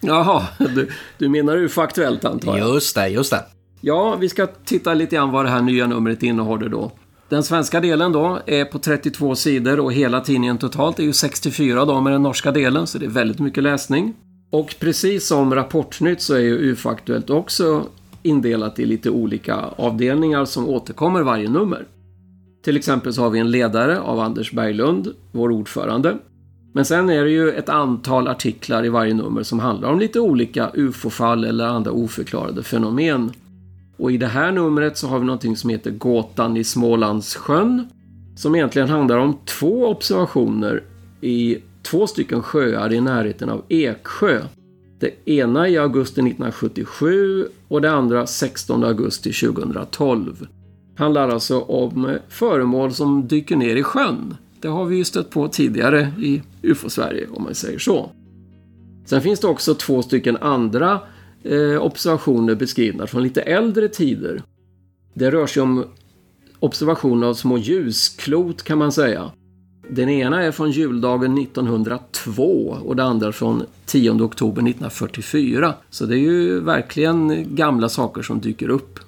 Jaha, 0.00 0.46
du, 0.58 0.90
du 1.18 1.28
menar 1.28 1.56
UFO 1.56 1.80
Aktuellt 1.80 2.24
antar 2.24 2.58
jag? 2.58 2.74
Just 2.74 2.94
det, 2.94 3.08
just 3.08 3.30
det. 3.30 3.44
Ja, 3.80 4.16
vi 4.16 4.28
ska 4.28 4.46
titta 4.46 4.94
lite 4.94 5.16
grann 5.16 5.30
vad 5.30 5.44
det 5.44 5.50
här 5.50 5.62
nya 5.62 5.86
numret 5.86 6.22
innehåller 6.22 6.68
då. 6.68 6.92
Den 7.28 7.42
svenska 7.42 7.80
delen 7.80 8.12
då 8.12 8.38
är 8.46 8.64
på 8.64 8.78
32 8.78 9.34
sidor 9.34 9.80
och 9.80 9.92
hela 9.92 10.20
tidningen 10.20 10.58
totalt 10.58 10.98
är 10.98 11.02
ju 11.02 11.12
64 11.12 11.84
då 11.84 12.00
med 12.00 12.12
den 12.12 12.22
norska 12.22 12.52
delen, 12.52 12.86
så 12.86 12.98
det 12.98 13.06
är 13.06 13.10
väldigt 13.10 13.38
mycket 13.38 13.62
läsning. 13.62 14.14
Och 14.50 14.74
precis 14.80 15.26
som 15.26 15.54
Rapportnytt 15.54 16.22
så 16.22 16.34
är 16.34 16.40
ju 16.40 16.58
UFO-aktuellt 16.58 17.30
också 17.30 17.86
indelat 18.22 18.78
i 18.78 18.86
lite 18.86 19.10
olika 19.10 19.56
avdelningar 19.56 20.44
som 20.44 20.68
återkommer 20.68 21.22
varje 21.22 21.48
nummer. 21.48 21.86
Till 22.68 22.76
exempel 22.76 23.12
så 23.12 23.22
har 23.22 23.30
vi 23.30 23.38
en 23.38 23.50
ledare 23.50 24.00
av 24.00 24.20
Anders 24.20 24.52
Berglund, 24.52 25.14
vår 25.32 25.50
ordförande. 25.50 26.18
Men 26.72 26.84
sen 26.84 27.10
är 27.10 27.24
det 27.24 27.30
ju 27.30 27.50
ett 27.50 27.68
antal 27.68 28.28
artiklar 28.28 28.84
i 28.84 28.88
varje 28.88 29.14
nummer 29.14 29.42
som 29.42 29.58
handlar 29.58 29.88
om 29.88 29.98
lite 29.98 30.20
olika 30.20 30.70
UFO-fall 30.74 31.44
eller 31.44 31.66
andra 31.66 31.90
oförklarade 31.90 32.62
fenomen. 32.62 33.32
Och 33.96 34.12
i 34.12 34.16
det 34.16 34.26
här 34.26 34.52
numret 34.52 34.98
så 34.98 35.06
har 35.06 35.18
vi 35.18 35.26
någonting 35.26 35.56
som 35.56 35.70
heter 35.70 35.90
Gåtan 35.90 36.56
i 36.56 36.64
Smålandssjön. 36.64 37.86
Som 38.36 38.54
egentligen 38.54 38.88
handlar 38.88 39.18
om 39.18 39.36
två 39.44 39.86
observationer 39.86 40.82
i 41.20 41.58
två 41.82 42.06
stycken 42.06 42.42
sjöar 42.42 42.92
i 42.92 43.00
närheten 43.00 43.48
av 43.48 43.64
Eksjö. 43.68 44.42
Det 45.00 45.28
ena 45.30 45.68
i 45.68 45.78
augusti 45.78 46.20
1977 46.20 47.46
och 47.68 47.80
det 47.80 47.90
andra 47.90 48.26
16 48.26 48.84
augusti 48.84 49.32
2012. 49.32 50.46
Handlar 50.98 51.28
alltså 51.28 51.60
om 51.60 52.18
föremål 52.28 52.94
som 52.94 53.28
dyker 53.28 53.56
ner 53.56 53.76
i 53.76 53.82
sjön. 53.82 54.36
Det 54.60 54.68
har 54.68 54.84
vi 54.84 54.96
ju 54.96 55.04
stött 55.04 55.30
på 55.30 55.48
tidigare 55.48 56.12
i 56.18 56.42
UFO-Sverige 56.62 57.26
om 57.32 57.42
man 57.42 57.54
säger 57.54 57.78
så. 57.78 58.10
Sen 59.06 59.22
finns 59.22 59.40
det 59.40 59.46
också 59.46 59.74
två 59.74 60.02
stycken 60.02 60.36
andra 60.36 61.00
eh, 61.42 61.82
observationer 61.82 62.54
beskrivna 62.54 63.06
från 63.06 63.22
lite 63.22 63.42
äldre 63.42 63.88
tider. 63.88 64.42
Det 65.14 65.30
rör 65.30 65.46
sig 65.46 65.62
om 65.62 65.84
observationer 66.58 67.26
av 67.26 67.34
små 67.34 67.58
ljusklot 67.58 68.62
kan 68.62 68.78
man 68.78 68.92
säga. 68.92 69.30
Den 69.90 70.08
ena 70.08 70.42
är 70.42 70.52
från 70.52 70.70
juldagen 70.70 71.38
1902 71.38 72.76
och 72.84 72.96
den 72.96 73.06
andra 73.06 73.32
från 73.32 73.62
10 73.86 74.10
oktober 74.10 74.62
1944. 74.62 75.74
Så 75.90 76.06
det 76.06 76.14
är 76.14 76.18
ju 76.18 76.60
verkligen 76.60 77.46
gamla 77.56 77.88
saker 77.88 78.22
som 78.22 78.40
dyker 78.40 78.68
upp. 78.68 79.00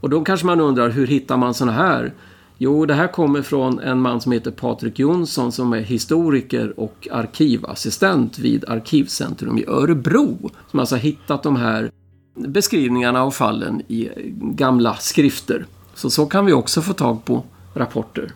Och 0.00 0.10
då 0.10 0.24
kanske 0.24 0.46
man 0.46 0.60
undrar, 0.60 0.90
hur 0.90 1.06
hittar 1.06 1.36
man 1.36 1.54
såna 1.54 1.72
här? 1.72 2.14
Jo, 2.58 2.86
det 2.86 2.94
här 2.94 3.12
kommer 3.12 3.42
från 3.42 3.78
en 3.78 4.00
man 4.00 4.20
som 4.20 4.32
heter 4.32 4.50
Patrik 4.50 4.98
Jonsson 4.98 5.52
som 5.52 5.72
är 5.72 5.80
historiker 5.80 6.80
och 6.80 7.08
arkivassistent 7.12 8.38
vid 8.38 8.64
Arkivcentrum 8.64 9.58
i 9.58 9.64
Örebro. 9.66 10.50
Som 10.70 10.80
alltså 10.80 10.94
har 10.94 11.00
hittat 11.00 11.42
de 11.42 11.56
här 11.56 11.90
beskrivningarna 12.34 13.22
av 13.22 13.30
fallen 13.30 13.82
i 13.88 14.08
gamla 14.40 14.94
skrifter. 14.94 15.66
Så 15.94 16.10
så 16.10 16.26
kan 16.26 16.46
vi 16.46 16.52
också 16.52 16.82
få 16.82 16.92
tag 16.92 17.24
på 17.24 17.44
rapporter. 17.74 18.32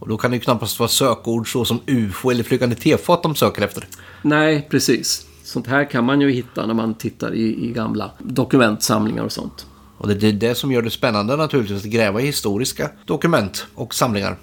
Och 0.00 0.08
då 0.08 0.16
kan 0.16 0.30
det 0.30 0.36
ju 0.36 0.40
knappast 0.40 0.78
vara 0.78 0.88
sökord 0.88 1.52
så 1.52 1.64
som 1.64 1.80
UFO 1.86 2.30
eller 2.30 2.44
flygande 2.44 2.76
tefat 2.76 3.22
de 3.22 3.34
söker 3.34 3.62
efter. 3.62 3.86
Nej, 4.22 4.66
precis. 4.70 5.26
Sånt 5.44 5.66
här 5.66 5.90
kan 5.90 6.04
man 6.04 6.20
ju 6.20 6.30
hitta 6.30 6.66
när 6.66 6.74
man 6.74 6.94
tittar 6.94 7.34
i, 7.34 7.64
i 7.68 7.72
gamla 7.72 8.10
dokumentsamlingar 8.18 9.24
och 9.24 9.32
sånt. 9.32 9.66
Och 10.04 10.10
det 10.10 10.28
är 10.28 10.32
det 10.32 10.54
som 10.54 10.72
gör 10.72 10.82
det 10.82 10.90
spännande 10.90 11.36
naturligtvis 11.36 11.84
att 11.84 11.90
gräva 11.90 12.20
i 12.20 12.26
historiska 12.26 12.90
dokument 13.04 13.66
och 13.74 13.94
samlingar. 13.94 14.36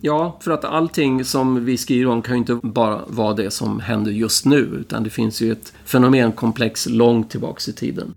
Ja, 0.00 0.38
för 0.42 0.50
att 0.50 0.64
allting 0.64 1.24
som 1.24 1.64
vi 1.64 1.76
skriver 1.76 2.10
om 2.10 2.22
kan 2.22 2.34
ju 2.34 2.38
inte 2.38 2.60
bara 2.62 3.00
vara 3.06 3.34
det 3.34 3.50
som 3.50 3.80
händer 3.80 4.10
just 4.10 4.46
nu, 4.46 4.56
utan 4.56 5.04
det 5.04 5.10
finns 5.10 5.40
ju 5.40 5.52
ett 5.52 5.72
fenomenkomplex 5.84 6.86
långt 6.86 7.30
tillbaks 7.30 7.68
i 7.68 7.72
tiden. 7.72 8.14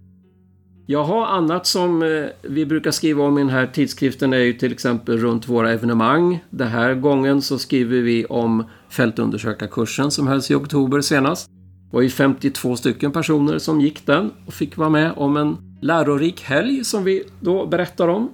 Jaha, 0.85 1.27
annat 1.27 1.67
som 1.67 2.03
eh, 2.03 2.25
vi 2.41 2.65
brukar 2.65 2.91
skriva 2.91 3.23
om 3.23 3.37
i 3.37 3.41
den 3.41 3.49
här 3.49 3.67
tidskriften 3.67 4.33
är 4.33 4.37
ju 4.37 4.53
till 4.53 4.71
exempel 4.71 5.17
runt 5.17 5.47
våra 5.47 5.71
evenemang. 5.71 6.43
Den 6.49 6.67
här 6.67 6.93
gången 6.93 7.41
så 7.41 7.59
skriver 7.59 8.01
vi 8.01 8.25
om 8.25 8.63
fältundersökarkursen 8.89 10.11
som 10.11 10.27
hölls 10.27 10.51
i 10.51 10.55
oktober 10.55 11.01
senast. 11.01 11.49
Det 11.49 11.95
var 11.95 12.01
ju 12.01 12.09
52 12.09 12.75
stycken 12.75 13.11
personer 13.11 13.57
som 13.57 13.81
gick 13.81 14.05
den 14.05 14.31
och 14.45 14.53
fick 14.53 14.77
vara 14.77 14.89
med 14.89 15.13
om 15.15 15.37
en 15.37 15.57
lärorik 15.85 16.41
helg 16.41 16.85
som 16.85 17.03
vi 17.03 17.23
då 17.39 17.65
berättar 17.65 18.07
om. 18.07 18.31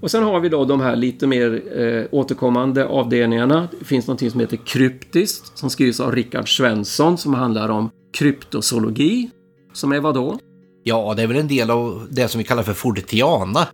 Och 0.00 0.10
sen 0.10 0.22
har 0.22 0.40
vi 0.40 0.48
då 0.48 0.64
de 0.64 0.80
här 0.80 0.96
lite 0.96 1.26
mer 1.26 1.62
eh, 1.80 2.04
återkommande 2.10 2.86
avdelningarna. 2.86 3.68
Det 3.78 3.84
finns 3.84 4.06
något 4.06 4.30
som 4.30 4.40
heter 4.40 4.56
kryptiskt 4.56 5.58
som 5.58 5.70
skrivs 5.70 6.00
av 6.00 6.14
Rickard 6.14 6.56
Svensson 6.56 7.18
som 7.18 7.34
handlar 7.34 7.68
om 7.68 7.90
kryptozoologi. 8.12 9.30
Som 9.72 9.92
är 9.92 10.00
vad 10.00 10.14
då? 10.14 10.38
Ja, 10.84 11.14
det 11.16 11.22
är 11.22 11.26
väl 11.26 11.36
en 11.36 11.48
del 11.48 11.70
av 11.70 12.08
det 12.10 12.28
som 12.28 12.38
vi 12.38 12.44
kallar 12.44 12.62
för 12.62 12.72
fortiana. 12.72 13.68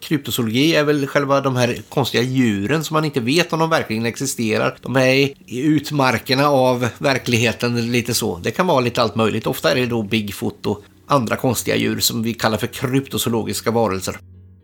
Kryptozoologi 0.00 0.74
är 0.74 0.84
väl 0.84 1.06
själva 1.06 1.40
de 1.40 1.56
här 1.56 1.82
konstiga 1.88 2.22
djuren 2.22 2.84
som 2.84 2.94
man 2.94 3.04
inte 3.04 3.20
vet 3.20 3.52
om 3.52 3.58
de 3.58 3.70
verkligen 3.70 4.06
existerar. 4.06 4.76
De 4.82 4.96
är 4.96 5.14
i 5.46 5.60
utmarkerna 5.62 6.46
av 6.48 6.88
verkligheten 6.98 7.92
lite 7.92 8.14
så. 8.14 8.38
Det 8.38 8.50
kan 8.50 8.66
vara 8.66 8.80
lite 8.80 9.02
allt 9.02 9.14
möjligt. 9.14 9.46
Ofta 9.46 9.70
är 9.70 9.74
det 9.74 9.86
då 9.86 10.02
Bigfoot 10.02 10.66
och 10.66 10.84
andra 11.06 11.36
konstiga 11.36 11.76
djur 11.76 11.98
som 12.00 12.22
vi 12.22 12.34
kallar 12.34 12.58
för 12.58 12.66
kryptozoologiska 12.66 13.70
varelser. 13.70 14.16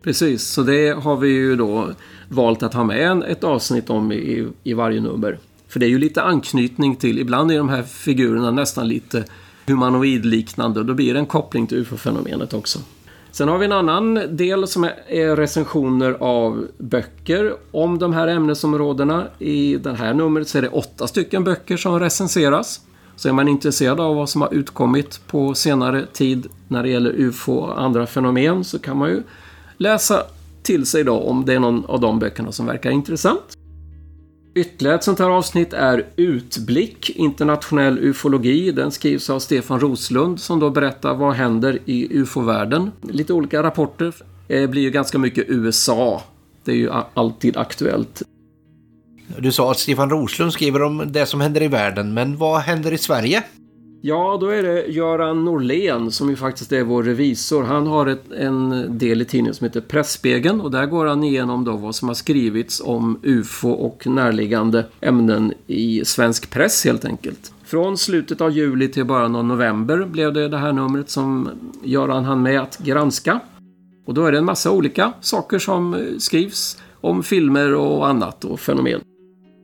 Precis, 0.03 0.43
så 0.43 0.63
det 0.63 0.89
har 1.03 1.17
vi 1.17 1.29
ju 1.29 1.55
då 1.55 1.89
valt 2.29 2.63
att 2.63 2.73
ha 2.73 2.83
med 2.83 3.23
ett 3.27 3.43
avsnitt 3.43 3.89
om 3.89 4.11
i, 4.11 4.47
i 4.63 4.73
varje 4.73 5.01
nummer. 5.01 5.39
För 5.67 5.79
det 5.79 5.85
är 5.85 5.89
ju 5.89 5.99
lite 5.99 6.21
anknytning 6.21 6.95
till, 6.95 7.19
ibland 7.19 7.51
är 7.51 7.57
de 7.57 7.69
här 7.69 7.83
figurerna 7.83 8.51
nästan 8.51 8.87
lite 8.87 9.25
humanoidliknande 9.65 10.79
och 10.79 10.85
då 10.85 10.93
blir 10.93 11.13
det 11.13 11.19
en 11.19 11.25
koppling 11.25 11.67
till 11.67 11.77
ufo-fenomenet 11.77 12.53
också. 12.53 12.79
Sen 13.31 13.47
har 13.47 13.57
vi 13.57 13.65
en 13.65 13.71
annan 13.71 14.13
del 14.29 14.67
som 14.67 14.83
är 15.07 15.35
recensioner 15.35 16.11
av 16.19 16.67
böcker 16.77 17.53
om 17.71 17.99
de 17.99 18.13
här 18.13 18.27
ämnesområdena. 18.27 19.27
I 19.39 19.75
det 19.75 19.93
här 19.93 20.13
numret 20.13 20.47
så 20.47 20.57
är 20.57 20.61
det 20.61 20.69
åtta 20.69 21.07
stycken 21.07 21.43
böcker 21.43 21.77
som 21.77 21.99
recenseras. 21.99 22.81
Så 23.19 23.29
är 23.29 23.33
man 23.33 23.47
intresserad 23.47 23.99
av 23.99 24.15
vad 24.15 24.29
som 24.29 24.41
har 24.41 24.53
utkommit 24.53 25.21
på 25.27 25.53
senare 25.53 26.05
tid 26.05 26.47
när 26.67 26.83
det 26.83 26.89
gäller 26.89 27.13
UFO 27.17 27.53
och 27.53 27.81
andra 27.81 28.07
fenomen 28.07 28.63
så 28.63 28.79
kan 28.79 28.97
man 28.97 29.09
ju 29.09 29.23
läsa 29.77 30.23
till 30.63 30.85
sig 30.85 31.03
då 31.03 31.19
om 31.19 31.45
det 31.45 31.53
är 31.53 31.59
någon 31.59 31.85
av 31.85 31.99
de 31.99 32.19
böckerna 32.19 32.51
som 32.51 32.65
verkar 32.65 32.91
intressant. 32.91 33.57
Ytterligare 34.53 34.95
ett 34.95 35.03
sånt 35.03 35.19
här 35.19 35.29
avsnitt 35.29 35.73
är 35.73 36.05
Utblick, 36.15 37.09
internationell 37.09 37.99
ufologi. 37.99 38.71
Den 38.71 38.91
skrivs 38.91 39.29
av 39.29 39.39
Stefan 39.39 39.79
Roslund 39.79 40.39
som 40.39 40.59
då 40.59 40.69
berättar 40.69 41.13
vad 41.13 41.33
händer 41.33 41.79
i 41.85 42.17
ufo-världen. 42.17 42.91
Lite 43.01 43.33
olika 43.33 43.63
rapporter. 43.63 44.15
Det 44.47 44.67
blir 44.67 44.81
ju 44.81 44.91
ganska 44.91 45.17
mycket 45.17 45.45
USA. 45.47 46.23
Det 46.63 46.71
är 46.71 46.75
ju 46.75 46.91
alltid 47.13 47.57
aktuellt. 47.57 48.21
Du 49.37 49.51
sa 49.51 49.71
att 49.71 49.79
Stefan 49.79 50.09
Roslund 50.09 50.53
skriver 50.53 50.81
om 50.81 51.03
det 51.07 51.25
som 51.25 51.41
händer 51.41 51.61
i 51.61 51.67
världen, 51.67 52.13
men 52.13 52.37
vad 52.37 52.61
händer 52.61 52.93
i 52.93 52.97
Sverige? 52.97 53.43
Ja, 54.01 54.37
då 54.41 54.47
är 54.47 54.63
det 54.63 54.85
Göran 54.87 55.45
Norlén 55.45 56.11
som 56.11 56.29
ju 56.29 56.35
faktiskt 56.35 56.71
är 56.71 56.83
vår 56.83 57.03
revisor. 57.03 57.63
Han 57.63 57.87
har 57.87 58.07
ett, 58.07 58.31
en 58.31 58.85
del 58.97 59.21
i 59.21 59.25
tidningen 59.25 59.53
som 59.53 59.65
heter 59.65 59.81
Pressspegeln 59.81 60.61
och 60.61 60.71
där 60.71 60.85
går 60.85 61.05
han 61.05 61.23
igenom 61.23 61.65
då 61.65 61.77
vad 61.77 61.95
som 61.95 62.07
har 62.07 62.15
skrivits 62.15 62.81
om 62.85 63.19
UFO 63.23 63.69
och 63.69 64.07
närliggande 64.07 64.85
ämnen 65.01 65.53
i 65.67 66.05
svensk 66.05 66.49
press 66.49 66.85
helt 66.85 67.05
enkelt. 67.05 67.53
Från 67.65 67.97
slutet 67.97 68.41
av 68.41 68.51
juli 68.51 68.87
till 68.87 69.05
början 69.05 69.35
av 69.35 69.45
november 69.45 70.05
blev 70.05 70.33
det 70.33 70.47
det 70.47 70.57
här 70.57 70.73
numret 70.73 71.09
som 71.09 71.49
Göran 71.83 72.25
hann 72.25 72.41
med 72.41 72.61
att 72.61 72.77
granska. 72.77 73.39
Och 74.05 74.13
då 74.13 74.25
är 74.25 74.31
det 74.31 74.37
en 74.37 74.45
massa 74.45 74.71
olika 74.71 75.13
saker 75.21 75.59
som 75.59 76.07
skrivs 76.17 76.77
om 77.01 77.23
filmer 77.23 77.73
och 77.73 78.07
annat 78.07 78.45
och 78.45 78.59
fenomen. 78.59 79.01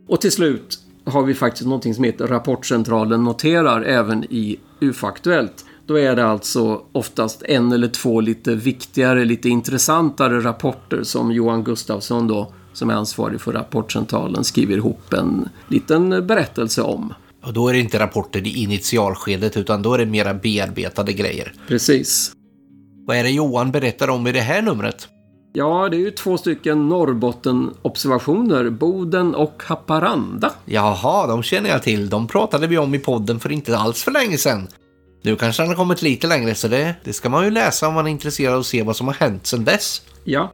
Och 0.07 0.21
till 0.21 0.31
slut 0.31 0.79
har 1.05 1.23
vi 1.23 1.33
faktiskt 1.33 1.65
någonting 1.65 1.95
som 1.95 2.03
heter 2.03 2.27
Rapportcentralen 2.27 3.23
noterar 3.23 3.81
även 3.81 4.23
i 4.23 4.59
UFO-aktuellt. 4.79 5.65
Då 5.87 5.99
är 5.99 6.15
det 6.15 6.25
alltså 6.25 6.81
oftast 6.91 7.43
en 7.43 7.71
eller 7.71 7.87
två 7.87 8.21
lite 8.21 8.55
viktigare, 8.55 9.25
lite 9.25 9.49
intressantare 9.49 10.39
rapporter 10.39 11.03
som 11.03 11.31
Johan 11.31 11.63
Gustafsson 11.63 12.27
då, 12.27 12.53
som 12.73 12.89
är 12.89 12.93
ansvarig 12.93 13.41
för 13.41 13.51
Rapportcentralen, 13.51 14.43
skriver 14.43 14.77
ihop 14.77 15.13
en 15.13 15.49
liten 15.67 16.27
berättelse 16.27 16.81
om. 16.81 17.13
Och 17.43 17.53
då 17.53 17.67
är 17.67 17.73
det 17.73 17.79
inte 17.79 17.99
rapporter 17.99 18.47
i 18.47 18.63
initialskedet 18.63 19.57
utan 19.57 19.81
då 19.81 19.93
är 19.93 19.97
det 19.97 20.05
mera 20.05 20.33
bearbetade 20.33 21.13
grejer. 21.13 21.53
Precis. 21.67 22.31
Vad 23.07 23.17
är 23.17 23.23
det 23.23 23.31
Johan 23.31 23.71
berättar 23.71 24.09
om 24.09 24.27
i 24.27 24.31
det 24.31 24.41
här 24.41 24.61
numret? 24.61 25.07
Ja, 25.57 25.89
det 25.89 25.97
är 25.97 25.99
ju 25.99 26.11
två 26.11 26.37
stycken 26.37 26.89
Norrbotten-observationer. 26.89 28.69
Boden 28.69 29.35
och 29.35 29.63
Haparanda. 29.65 30.51
Jaha, 30.65 31.27
de 31.27 31.43
känner 31.43 31.69
jag 31.69 31.83
till. 31.83 32.09
De 32.09 32.27
pratade 32.27 32.67
vi 32.67 32.77
om 32.77 32.95
i 32.95 32.99
podden 32.99 33.39
för 33.39 33.51
inte 33.51 33.77
alls 33.77 34.03
för 34.03 34.11
länge 34.11 34.37
sedan. 34.37 34.67
Nu 35.21 35.35
kanske 35.35 35.61
han 35.61 35.67
har 35.69 35.75
kommit 35.75 36.01
lite 36.01 36.27
längre 36.27 36.55
så 36.55 36.67
det, 36.67 36.95
det 37.03 37.13
ska 37.13 37.29
man 37.29 37.43
ju 37.43 37.51
läsa 37.51 37.87
om 37.87 37.93
man 37.93 38.07
är 38.07 38.11
intresserad 38.11 38.53
av 38.53 38.59
att 38.59 38.65
se 38.65 38.83
vad 38.83 38.95
som 38.95 39.07
har 39.07 39.13
hänt 39.13 39.47
sedan 39.47 39.65
dess. 39.65 40.01
Ja. 40.23 40.53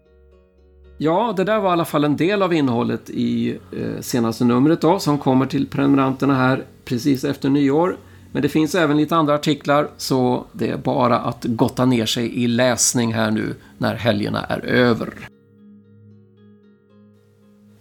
Ja, 0.97 1.33
det 1.37 1.43
där 1.43 1.59
var 1.59 1.69
i 1.69 1.73
alla 1.73 1.85
fall 1.85 2.03
en 2.03 2.17
del 2.17 2.41
av 2.41 2.53
innehållet 2.53 3.09
i 3.09 3.57
eh, 3.71 4.01
senaste 4.01 4.45
numret 4.45 4.81
då, 4.81 4.99
som 4.99 5.17
kommer 5.17 5.45
till 5.45 5.67
prenumeranterna 5.67 6.35
här 6.35 6.65
precis 6.85 7.23
efter 7.23 7.49
nyår. 7.49 7.97
Men 8.31 8.41
det 8.41 8.49
finns 8.49 8.75
även 8.75 8.97
lite 8.97 9.15
andra 9.15 9.35
artiklar 9.35 9.89
så 9.97 10.45
det 10.51 10.69
är 10.69 10.77
bara 10.77 11.19
att 11.19 11.43
gotta 11.43 11.85
ner 11.85 12.05
sig 12.05 12.43
i 12.43 12.47
läsning 12.47 13.13
här 13.13 13.31
nu 13.31 13.55
när 13.77 13.95
helgerna 13.95 14.45
är 14.45 14.65
över. 14.65 15.13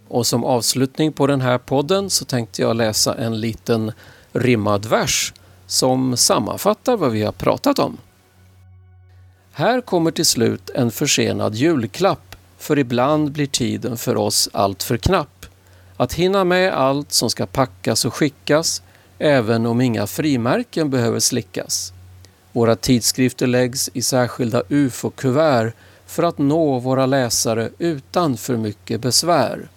Och 0.07 0.27
som 0.27 0.43
avslutning 0.43 1.13
på 1.13 1.27
den 1.27 1.41
här 1.41 1.57
podden 1.57 2.09
så 2.09 2.25
tänkte 2.25 2.61
jag 2.61 2.75
läsa 2.75 3.15
en 3.15 3.39
liten 3.39 3.91
rimmad 4.31 4.85
vers 4.85 5.33
som 5.67 6.17
sammanfattar 6.17 6.97
vad 6.97 7.11
vi 7.11 7.23
har 7.23 7.31
pratat 7.31 7.79
om. 7.79 7.97
Här 9.51 9.81
kommer 9.81 10.11
till 10.11 10.25
slut 10.25 10.69
en 10.69 10.91
försenad 10.91 11.55
julklapp 11.55 12.35
för 12.57 12.79
ibland 12.79 13.31
blir 13.31 13.47
tiden 13.47 13.97
för 13.97 14.17
oss 14.17 14.49
allt 14.53 14.83
för 14.83 14.97
knapp. 14.97 15.45
Att 15.97 16.13
hinna 16.13 16.43
med 16.43 16.73
allt 16.73 17.11
som 17.11 17.29
ska 17.29 17.45
packas 17.45 18.05
och 18.05 18.13
skickas 18.13 18.81
även 19.21 19.65
om 19.65 19.81
inga 19.81 20.07
frimärken 20.07 20.89
behöver 20.89 21.19
slickas. 21.19 21.93
Våra 22.51 22.75
tidskrifter 22.75 23.47
läggs 23.47 23.89
i 23.93 24.01
särskilda 24.01 24.63
ufo-kuvert 24.69 25.73
för 26.05 26.23
att 26.23 26.37
nå 26.37 26.79
våra 26.79 27.05
läsare 27.05 27.69
utan 27.77 28.37
för 28.37 28.57
mycket 28.57 29.01
besvär. 29.01 29.69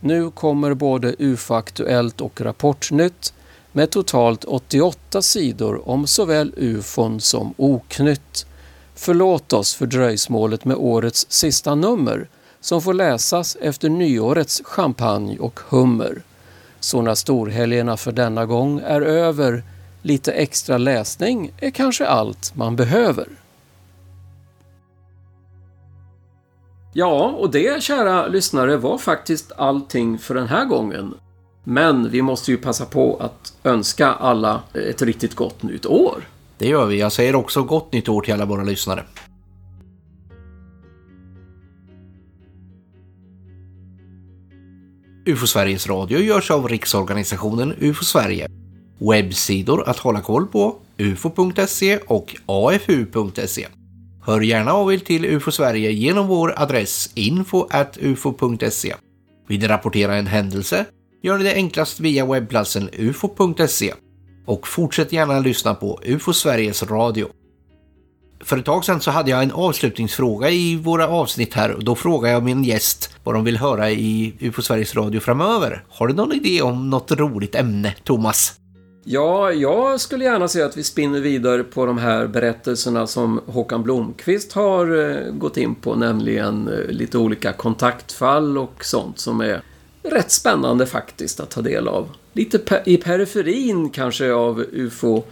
Nu 0.00 0.30
kommer 0.30 0.74
både 0.74 1.14
UFO-aktuellt 1.18 2.20
och 2.20 2.40
Rapportnytt 2.40 3.32
med 3.72 3.90
totalt 3.90 4.44
88 4.44 5.22
sidor 5.22 5.88
om 5.88 6.06
såväl 6.06 6.52
ufon 6.56 7.20
som 7.20 7.54
oknytt. 7.56 8.46
Förlåt 8.94 9.52
oss 9.52 9.74
för 9.74 9.86
dröjsmålet 9.86 10.64
med 10.64 10.76
årets 10.76 11.26
sista 11.28 11.74
nummer 11.74 12.28
som 12.60 12.82
får 12.82 12.94
läsas 12.94 13.56
efter 13.60 13.88
nyårets 13.88 14.62
champagne 14.64 15.38
och 15.38 15.60
hummer. 15.68 16.22
Så 16.80 17.02
när 17.02 17.14
storhelgerna 17.14 17.96
för 17.96 18.12
denna 18.12 18.46
gång 18.46 18.80
är 18.84 19.00
över, 19.00 19.62
lite 20.02 20.32
extra 20.32 20.78
läsning 20.78 21.52
är 21.58 21.70
kanske 21.70 22.06
allt 22.06 22.52
man 22.54 22.76
behöver. 22.76 23.28
Ja, 26.92 27.34
och 27.38 27.50
det, 27.50 27.82
kära 27.82 28.26
lyssnare, 28.26 28.76
var 28.76 28.98
faktiskt 28.98 29.52
allting 29.56 30.18
för 30.18 30.34
den 30.34 30.46
här 30.46 30.64
gången. 30.64 31.14
Men 31.64 32.10
vi 32.10 32.22
måste 32.22 32.50
ju 32.50 32.56
passa 32.56 32.86
på 32.86 33.16
att 33.16 33.52
önska 33.64 34.06
alla 34.12 34.62
ett 34.74 35.02
riktigt 35.02 35.34
gott 35.34 35.62
nytt 35.62 35.86
år. 35.86 36.28
Det 36.58 36.68
gör 36.68 36.86
vi. 36.86 37.00
Jag 37.00 37.12
säger 37.12 37.34
också 37.34 37.62
gott 37.62 37.92
nytt 37.92 38.08
år 38.08 38.22
till 38.22 38.34
alla 38.34 38.44
våra 38.44 38.64
lyssnare. 38.64 39.04
UFO 45.30 45.46
Sveriges 45.46 45.86
Radio 45.86 46.18
görs 46.18 46.50
av 46.50 46.68
Riksorganisationen 46.68 47.74
UFO 47.80 48.04
Sverige. 48.04 48.48
Webbsidor 48.98 49.88
att 49.88 49.98
hålla 49.98 50.20
koll 50.20 50.46
på 50.46 50.76
ufo.se 50.98 51.98
och 52.06 52.36
afu.se. 52.46 53.66
Hör 54.22 54.40
gärna 54.40 54.72
av 54.72 54.92
er 54.92 54.98
till 54.98 55.24
UFO 55.24 55.50
Sverige 55.50 55.90
genom 55.90 56.26
vår 56.26 56.54
adress 56.56 57.10
info.ufo.se. 57.14 58.94
Vill 59.48 59.60
ni 59.60 59.68
rapportera 59.68 60.16
en 60.16 60.26
händelse 60.26 60.86
gör 61.22 61.38
ni 61.38 61.44
det 61.44 61.54
enklast 61.54 62.00
via 62.00 62.26
webbplatsen 62.26 62.90
ufo.se. 62.92 63.94
Och 64.46 64.68
fortsätt 64.68 65.12
gärna 65.12 65.38
lyssna 65.38 65.74
på 65.74 66.00
UFO 66.04 66.32
Sveriges 66.32 66.82
Radio. 66.82 67.28
För 68.44 68.58
ett 68.58 68.64
tag 68.64 68.84
sedan 68.84 69.00
så 69.00 69.10
hade 69.10 69.30
jag 69.30 69.42
en 69.42 69.52
avslutningsfråga 69.52 70.50
i 70.50 70.76
våra 70.76 71.08
avsnitt 71.08 71.54
här 71.54 71.72
och 71.72 71.84
då 71.84 71.94
frågade 71.94 72.34
jag 72.34 72.42
min 72.42 72.64
gäst 72.64 73.10
vad 73.24 73.34
de 73.34 73.44
vill 73.44 73.56
höra 73.56 73.90
i 73.90 74.34
UFO 74.40 74.62
Sveriges 74.62 74.94
Radio 74.94 75.20
framöver. 75.20 75.84
Har 75.88 76.08
du 76.08 76.14
någon 76.14 76.32
idé 76.32 76.62
om 76.62 76.90
något 76.90 77.12
roligt 77.12 77.54
ämne, 77.54 77.94
Thomas? 78.04 78.60
Ja, 79.04 79.52
jag 79.52 80.00
skulle 80.00 80.24
gärna 80.24 80.48
se 80.48 80.62
att 80.62 80.76
vi 80.76 80.82
spinner 80.82 81.20
vidare 81.20 81.64
på 81.64 81.86
de 81.86 81.98
här 81.98 82.26
berättelserna 82.26 83.06
som 83.06 83.40
Håkan 83.46 83.82
Blomqvist 83.82 84.52
har 84.52 85.10
eh, 85.10 85.32
gått 85.32 85.56
in 85.56 85.74
på, 85.74 85.94
nämligen 85.94 86.68
eh, 86.68 86.88
lite 86.88 87.18
olika 87.18 87.52
kontaktfall 87.52 88.58
och 88.58 88.84
sånt 88.84 89.18
som 89.18 89.40
är 89.40 89.62
rätt 90.02 90.30
spännande 90.30 90.86
faktiskt 90.86 91.40
att 91.40 91.50
ta 91.50 91.60
del 91.60 91.88
av. 91.88 92.08
Lite 92.32 92.82
i 92.86 92.96
periferin 92.96 93.90
kanske 93.90 94.32
av 94.32 94.64
UFO 94.72 95.24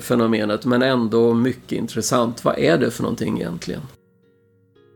fenomenet 0.00 0.64
men 0.64 0.82
ändå 0.82 1.34
mycket 1.34 1.72
intressant. 1.72 2.44
Vad 2.44 2.58
är 2.58 2.78
det 2.78 2.90
för 2.90 3.02
någonting 3.02 3.38
egentligen? 3.38 3.80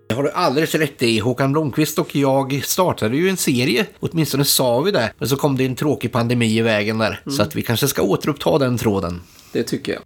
Det 0.08 0.14
har 0.14 0.22
du 0.22 0.30
alldeles 0.30 0.74
rätt 0.74 1.02
i. 1.02 1.18
Håkan 1.18 1.52
Blomqvist 1.52 1.98
och 1.98 2.16
jag 2.16 2.64
startade 2.64 3.16
ju 3.16 3.28
en 3.28 3.36
serie, 3.36 3.86
åtminstone 4.00 4.44
sa 4.44 4.80
vi 4.80 4.90
det. 4.90 5.12
Men 5.18 5.28
så 5.28 5.36
kom 5.36 5.56
det 5.56 5.64
en 5.64 5.76
tråkig 5.76 6.12
pandemi 6.12 6.58
i 6.58 6.62
vägen 6.62 6.98
där. 6.98 7.20
Mm. 7.24 7.36
Så 7.36 7.42
att 7.42 7.56
vi 7.56 7.62
kanske 7.62 7.88
ska 7.88 8.02
återuppta 8.02 8.58
den 8.58 8.78
tråden. 8.78 9.22
Det 9.52 9.62
tycker 9.62 9.92
jag. 9.92 10.02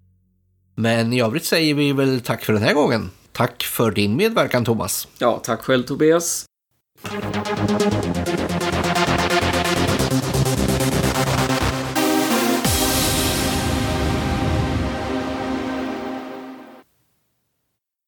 Men 0.75 1.12
i 1.12 1.23
övrigt 1.23 1.44
säger 1.44 1.75
vi 1.75 1.92
väl 1.92 2.21
tack 2.21 2.44
för 2.44 2.53
den 2.53 2.62
här 2.62 2.75
gången. 2.75 3.11
Tack 3.33 3.62
för 3.62 3.90
din 3.90 4.16
medverkan 4.16 4.64
Thomas. 4.64 5.09
Ja, 5.18 5.40
tack 5.44 5.62
själv 5.62 5.83
Tobias. 5.83 6.44